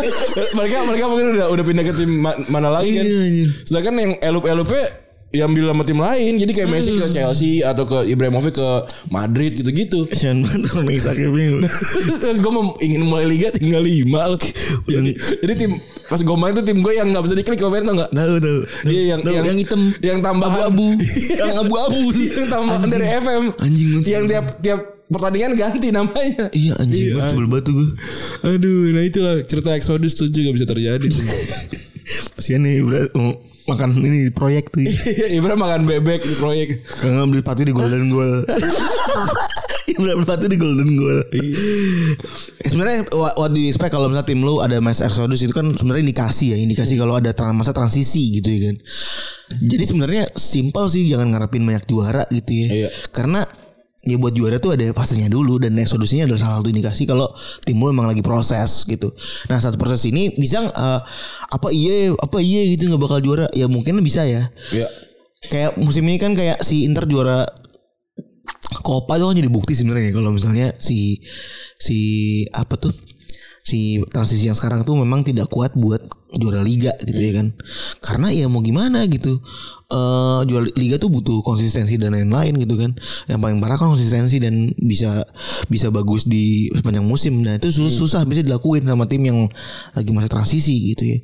[0.55, 3.05] mereka mereka mungkin udah udah pindah ke tim ma- mana lagi kan.
[3.07, 3.46] Iya, iya.
[3.62, 5.03] Sedangkan yang elup-elupnya
[5.35, 6.32] diambil sama tim lain.
[6.39, 8.68] Jadi kayak Messi ke Chelsea atau ke Ibrahimovic ke
[9.11, 10.07] Madrid gitu-gitu.
[10.14, 11.66] Kasian banget orang Isakeme.
[12.22, 14.39] Terus gue mau ingin mulai liga tinggal lima loh.
[14.87, 15.12] Jadi,
[15.43, 15.72] jadi tim
[16.05, 18.11] pas gue main tuh tim gue yang nggak bisa diklik komen tau nggak?
[18.14, 18.59] Tahu tahu.
[18.87, 19.82] Iya yang, Tahu, yang yang hitam.
[19.99, 20.87] yang tambahan Abu-abu.
[21.35, 22.01] yang abu-abu.
[22.14, 22.93] yang tambahan Anjing.
[22.95, 23.45] dari FM.
[23.59, 23.89] Anjing.
[24.07, 26.49] Yang tiap tiap pertandingan ganti namanya.
[26.55, 27.89] Iya anjing banget sebel batu gue.
[28.47, 31.09] Aduh, nah itulah cerita Exodus tuh juga bisa terjadi.
[32.37, 33.11] Kasian nih berat
[33.65, 34.85] makan ini proyek tuh.
[35.39, 36.69] Ibra makan bebek di proyek.
[36.85, 38.45] Kagak ngambil sepatu di Golden Goal.
[39.95, 41.21] Ibra sepatu di Golden Goal.
[41.33, 45.53] Eh, sebenarnya what, what do you expect kalau misalnya tim lu ada Mas Exodus itu
[45.57, 48.77] kan sebenarnya indikasi ya, indikasi kalau ada masa transisi gitu ya kan.
[49.65, 52.69] Jadi sebenarnya simpel sih jangan ngarepin banyak juara gitu ya.
[52.69, 52.89] Iya.
[53.12, 53.45] Karena
[54.05, 57.28] ya buat juara tuh ada fasenya dulu dan Exodusnya adalah salah satu indikasi kalau
[57.64, 59.11] tim lu emang lagi proses gitu.
[59.48, 61.00] Nah saat proses ini bisa eh,
[61.48, 64.88] apa iya apa iya gitu nggak bakal juara ya mungkin bisa ya Iya.
[65.44, 67.44] kayak musim ini kan kayak si Inter juara
[68.84, 71.20] Copa itu kan jadi bukti sebenarnya kalau misalnya si
[71.80, 71.98] si
[72.52, 72.92] apa tuh
[73.65, 76.05] si transisi yang sekarang tuh memang tidak kuat buat
[76.37, 77.57] juara liga gitu ya kan.
[78.05, 79.41] Karena ya mau gimana gitu
[79.89, 82.93] eh juara liga tuh butuh konsistensi dan lain-lain gitu kan.
[83.25, 85.25] Yang paling parah kan konsistensi dan bisa
[85.73, 87.41] bisa bagus di sepanjang musim.
[87.41, 89.49] Nah itu sus- susah bisa dilakuin sama tim yang
[89.97, 91.19] lagi masa transisi gitu ya.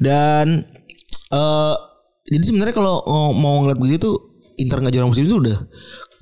[0.00, 0.64] Dan
[1.36, 1.76] eh
[2.24, 4.16] jadi sebenarnya kalau eh, mau ngeliat begitu tuh
[4.56, 5.58] Inter nggak juara musim itu udah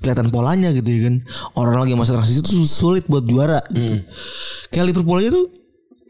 [0.02, 1.16] kelihatan polanya gitu ya kan.
[1.54, 4.02] Orang lagi masa transisi itu sulit buat juara gitu.
[4.74, 5.62] Kayak Liverpool aja tuh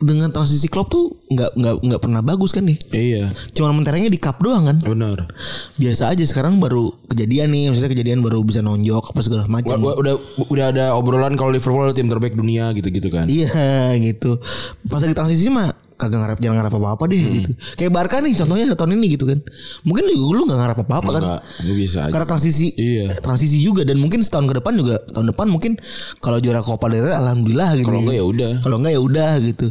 [0.03, 2.74] dengan transisi Klopp tuh nggak nggak nggak pernah bagus kan nih.
[2.90, 4.76] Iya, cuma menterengnya di cup doang kan.
[4.82, 5.30] Benar.
[5.78, 9.78] biasa aja sekarang baru kejadian nih maksudnya kejadian baru bisa nonjok apa segala macam.
[9.78, 10.14] Udah, udah
[10.51, 13.30] udah ada obrolan kalau Liverpool tim terbaik dunia gitu-gitu kan.
[13.30, 14.43] Iya gitu.
[14.90, 15.70] Pas lagi transisi mah
[16.03, 17.35] kagak ngarep jangan ngarep apa-apa deh Hmm.
[17.39, 17.51] gitu.
[17.75, 19.39] Kayak Barca nih contohnya tahun ini gitu kan.
[19.83, 21.23] Mungkin lu gak ngarep apa-apa kan.
[21.23, 21.43] Enggak,
[21.73, 22.11] bisa aja.
[22.11, 23.05] Karena transisi Iya.
[23.19, 25.79] transisi juga dan mungkin setahun ke depan juga tahun depan mungkin
[26.19, 27.87] kalau juara Copa del Rey alhamdulillah gitu.
[27.87, 28.53] Kalau enggak ya udah.
[28.61, 29.67] Kalau enggak ya udah gitu.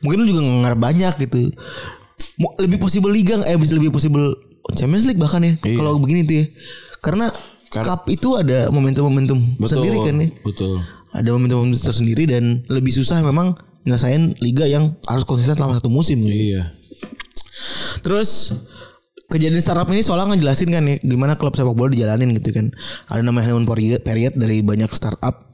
[0.00, 1.40] Mungkin lu juga nggak ngarep banyak gitu.
[2.58, 4.36] Lebih possible liga eh bisa lebih possible
[4.70, 5.76] Champions League bahkan ya Iya.
[5.76, 6.44] kalau begini tuh ya.
[7.00, 7.26] Karena
[7.70, 10.82] Cup itu ada momentum-momentum sendiri kan ya Betul.
[11.08, 13.54] ada momentum tersendiri dan lebih susah memang
[13.84, 16.20] nyelesain liga yang harus konsisten selama satu musim.
[16.22, 16.72] Iya.
[18.00, 18.54] Terus
[19.30, 22.72] kejadian startup ini soalnya ngejelasin kan ya gimana klub sepak bola dijalanin gitu kan.
[23.08, 25.50] Ada namanya honeymoon period, period dari banyak startup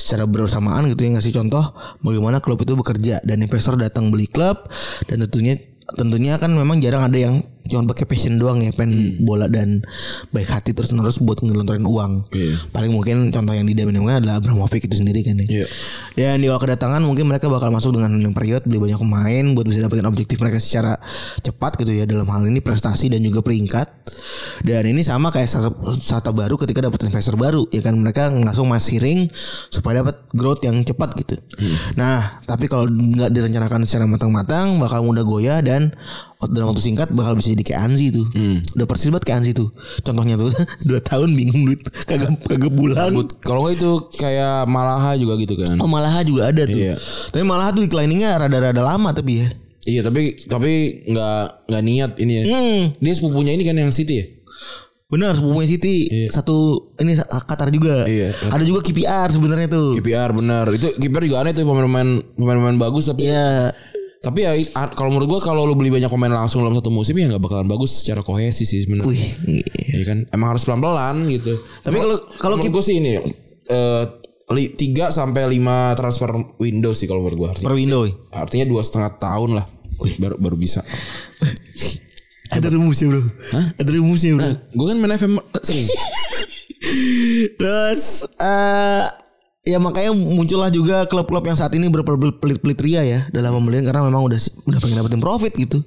[0.00, 1.60] secara bersamaan gitu yang ngasih contoh
[2.00, 4.64] bagaimana klub itu bekerja dan investor datang beli klub
[5.06, 5.60] dan tentunya
[5.92, 9.82] tentunya kan memang jarang ada yang cuma pakai passion doang ya pengen bola dan
[10.34, 12.12] baik hati terus menerus buat ngelontorin uang.
[12.34, 12.54] Iya.
[12.74, 15.46] Paling mungkin contoh yang didampingkan adalah Abramovich itu sendiri kan ya.
[15.62, 15.66] Iya.
[16.18, 19.66] Dan di awal kedatangan mungkin mereka bakal masuk dengan yang period beli banyak pemain buat
[19.66, 20.98] bisa dapetin objektif mereka secara
[21.42, 23.88] cepat gitu ya dalam hal ini prestasi dan juga peringkat.
[24.62, 28.70] Dan ini sama kayak startup, startup baru ketika dapat investor baru ya kan mereka langsung
[28.70, 29.26] masih ring
[29.70, 31.36] supaya dapat growth yang cepat gitu.
[31.94, 35.92] Nah, tapi kalau nggak direncanakan secara matang-matang bakal mudah goyah dan
[36.50, 38.26] dalam waktu singkat bakal bisa jadi kayak Anzi tuh.
[38.74, 39.68] Udah persis banget kayak Anzi tuh.
[40.02, 40.50] Contohnya tuh
[40.88, 43.14] dua tahun bingung duit kagak kagak bulan.
[43.44, 45.78] Kalau nggak itu kayak Malaha juga gitu kan.
[45.78, 46.78] Oh Malaha juga ada tuh.
[46.78, 46.94] Iya.
[47.30, 49.48] Tapi Malaha tuh decliningnya rada-rada lama tapi ya.
[49.82, 50.72] Iya tapi tapi
[51.10, 52.42] nggak nggak niat ini ya.
[52.46, 52.82] Hmm.
[53.02, 54.26] Dia sepupunya ini kan yang City ya.
[55.12, 55.96] Benar sepupunya City.
[56.26, 56.56] Satu
[56.96, 58.02] ini Qatar juga.
[58.02, 58.32] Iya.
[58.48, 59.92] Ada juga KPR sebenarnya tuh.
[59.94, 60.72] KPR benar.
[60.72, 63.76] Itu kiper juga aneh tuh pemain-pemain pemain-pemain bagus tapi Iya.
[64.18, 64.54] tapi ya
[64.88, 67.66] kalau menurut gua kalau lu beli banyak pemain langsung dalam satu musim ya nggak bakalan
[67.66, 69.10] bagus secara kohesi sih sebenarnya.
[69.10, 69.62] Wih.
[69.92, 71.60] Iya kan emang harus pelan-pelan gitu.
[71.82, 73.18] Tapi kalau- kalau menurut gue sih ini
[73.64, 74.02] eh
[74.48, 78.02] li- tiga sampai lima transfer window sih kalau menurut gue artinya, Per window.
[78.30, 79.66] artinya dua setengah tahun lah
[80.16, 80.80] baru baru bisa.
[82.52, 83.22] Ada rumusnya bro.
[83.80, 84.50] Ada rumusnya bro.
[84.76, 85.88] Gue kan main FM sering.
[87.58, 89.04] Terus eh
[89.62, 94.26] ya makanya muncullah juga klub-klub yang saat ini berpelit-pelit ria ya dalam pembelian karena memang
[94.26, 95.80] udah udah pengen dapetin profit gitu.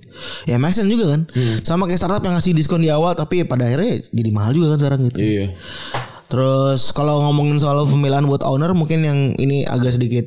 [0.50, 1.30] Ya make sense juga kan.
[1.62, 4.80] Sama kayak startup yang ngasih diskon di awal tapi pada akhirnya jadi mahal juga kan
[4.82, 5.20] sekarang gitu.
[5.22, 5.54] iya.
[6.26, 10.26] Terus kalau ngomongin soal pemilihan buat owner mungkin yang ini agak sedikit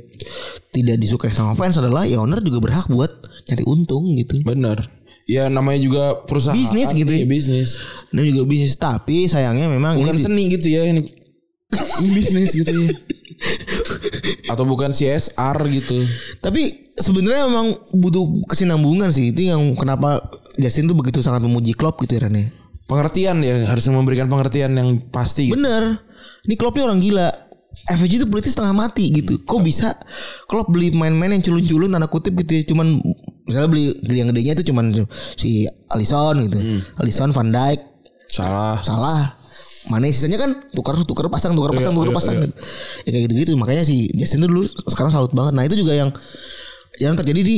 [0.70, 3.10] tidak disukai sama fans adalah ya owner juga berhak buat
[3.50, 4.38] nyari untung gitu.
[4.46, 4.97] Benar.
[5.28, 6.56] Ya namanya juga perusahaan.
[6.56, 7.20] Bisnis gitu ya.
[7.20, 7.76] Iya, bisnis.
[8.08, 11.04] Dan juga bisnis tapi sayangnya memang Bukan ini seni gitu ya ini.
[12.00, 12.88] Ini bisnis gitu ya.
[14.48, 16.00] Atau bukan CSR gitu.
[16.40, 19.36] Tapi sebenarnya memang butuh kesinambungan sih.
[19.36, 22.48] Itu yang kenapa Justin tuh begitu sangat memuji Klopp gitu ya Rene.
[22.88, 25.52] Pengertian ya harus memberikan pengertian yang pasti.
[25.52, 25.60] Gitu.
[25.60, 26.00] Bener.
[26.48, 27.28] Ini Klopp ini orang gila.
[27.68, 29.38] FG itu politis setengah mati gitu.
[29.40, 29.94] Kok bisa
[30.46, 32.62] Klopp beli main-main yang culun-culun tanda kutip gitu ya.
[32.64, 32.98] Cuman
[33.44, 34.92] misalnya beli, beli yang gedenya itu cuman
[35.36, 36.58] si Alisson gitu.
[36.98, 37.80] Alisson, Van Dijk,
[38.28, 38.80] Salah.
[38.82, 39.22] salah.
[39.88, 42.50] Mana sisanya kan tukar tukar pasang tukar pasang tukar pasang kan.
[43.04, 45.56] Ya kayak gitu-gitu makanya si Justin dulu sekarang salut banget.
[45.56, 46.10] Nah itu juga yang
[46.98, 47.56] yang terjadi di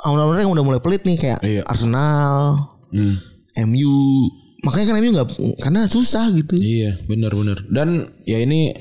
[0.00, 1.62] owner-owner yang udah mulai pelit nih kayak Iya.
[1.64, 2.56] Arsenal,
[2.88, 3.16] Hmm.
[3.64, 3.96] MU.
[4.62, 5.28] Makanya kan MU nggak
[5.60, 6.56] karena susah gitu.
[6.56, 7.58] Iya, benar benar.
[7.68, 8.72] Dan ya ini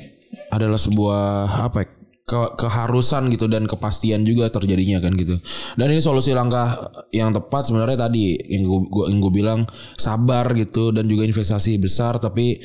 [0.52, 1.88] adalah sebuah apa ya,
[2.32, 5.36] ke- keharusan gitu dan kepastian juga terjadinya kan gitu.
[5.76, 9.60] Dan ini solusi langkah yang tepat sebenarnya tadi yang gue yang gue bilang
[10.00, 12.62] sabar gitu dan juga investasi besar tapi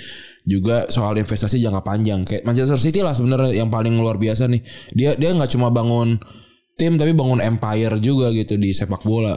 [0.47, 4.63] juga soal investasi jangka panjang kayak Manchester City lah sebenarnya yang paling luar biasa nih.
[4.95, 6.23] Dia dia nggak cuma bangun
[6.79, 9.35] tim tapi bangun empire juga gitu di sepak bola.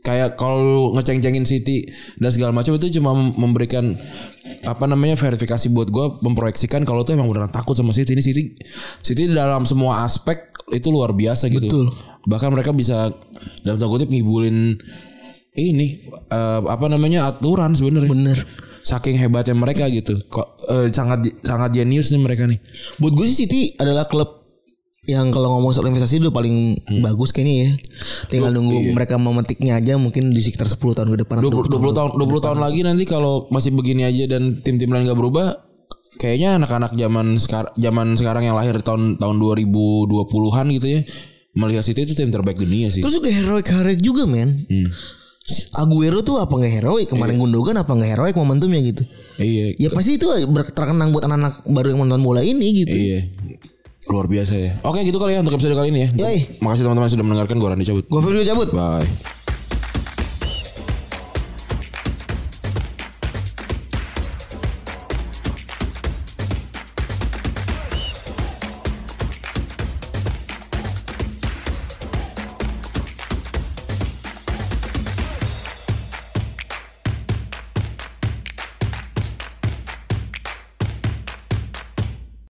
[0.00, 1.86] Kayak kalau ngeceng-cengin City
[2.18, 3.94] dan segala macam itu cuma mem- memberikan
[4.66, 8.42] apa namanya verifikasi buat gua memproyeksikan kalau tuh emang beneran takut sama City ini City
[9.04, 11.68] City dalam semua aspek itu luar biasa gitu.
[11.70, 11.86] Betul.
[12.26, 13.14] Bahkan mereka bisa
[13.62, 14.80] dalam tanda kutip ngibulin
[15.54, 18.10] ini eh, apa namanya aturan sebenarnya.
[18.10, 18.38] Bener.
[18.80, 20.16] saking hebatnya mereka gitu.
[20.32, 22.56] Kok eh, sangat sangat jenius nih mereka nih.
[22.96, 24.39] Buat gue sih City adalah klub
[25.10, 27.70] yang kalau ngomong soal investasi udah paling bagus kayaknya ya.
[28.30, 31.42] Tinggal nunggu mereka memetiknya aja mungkin di sekitar 10 tahun ke depan.
[31.42, 35.10] atau 20, 20 tahun 20 tahun lagi nanti kalau masih begini aja dan tim-tim lain
[35.10, 35.66] gak berubah
[36.20, 41.00] kayaknya anak-anak zaman sekarang zaman sekarang yang lahir tahun tahun 2020-an gitu ya
[41.56, 43.02] melihat City itu tim terbaik dunia sih.
[43.02, 44.54] Terus juga heroik heroik juga men.
[45.74, 49.02] Aguero tuh apa nggak heroik kemarin Gundogan apa nggak heroik momentumnya gitu.
[49.40, 49.74] Iya.
[49.74, 50.30] Ya pasti itu
[50.76, 52.94] terkenang buat anak-anak baru yang nonton bola ini gitu.
[52.94, 53.20] Iya.
[54.10, 54.72] Luar biasa ya.
[54.82, 56.08] Oke gitu kali ya untuk episode kali ini ya.
[56.26, 56.58] Yoi.
[56.58, 57.56] Makasih teman-teman sudah mendengarkan.
[57.62, 58.04] Gue Randy cabut.
[58.10, 58.68] Gue video cabut.
[58.74, 59.39] Bye.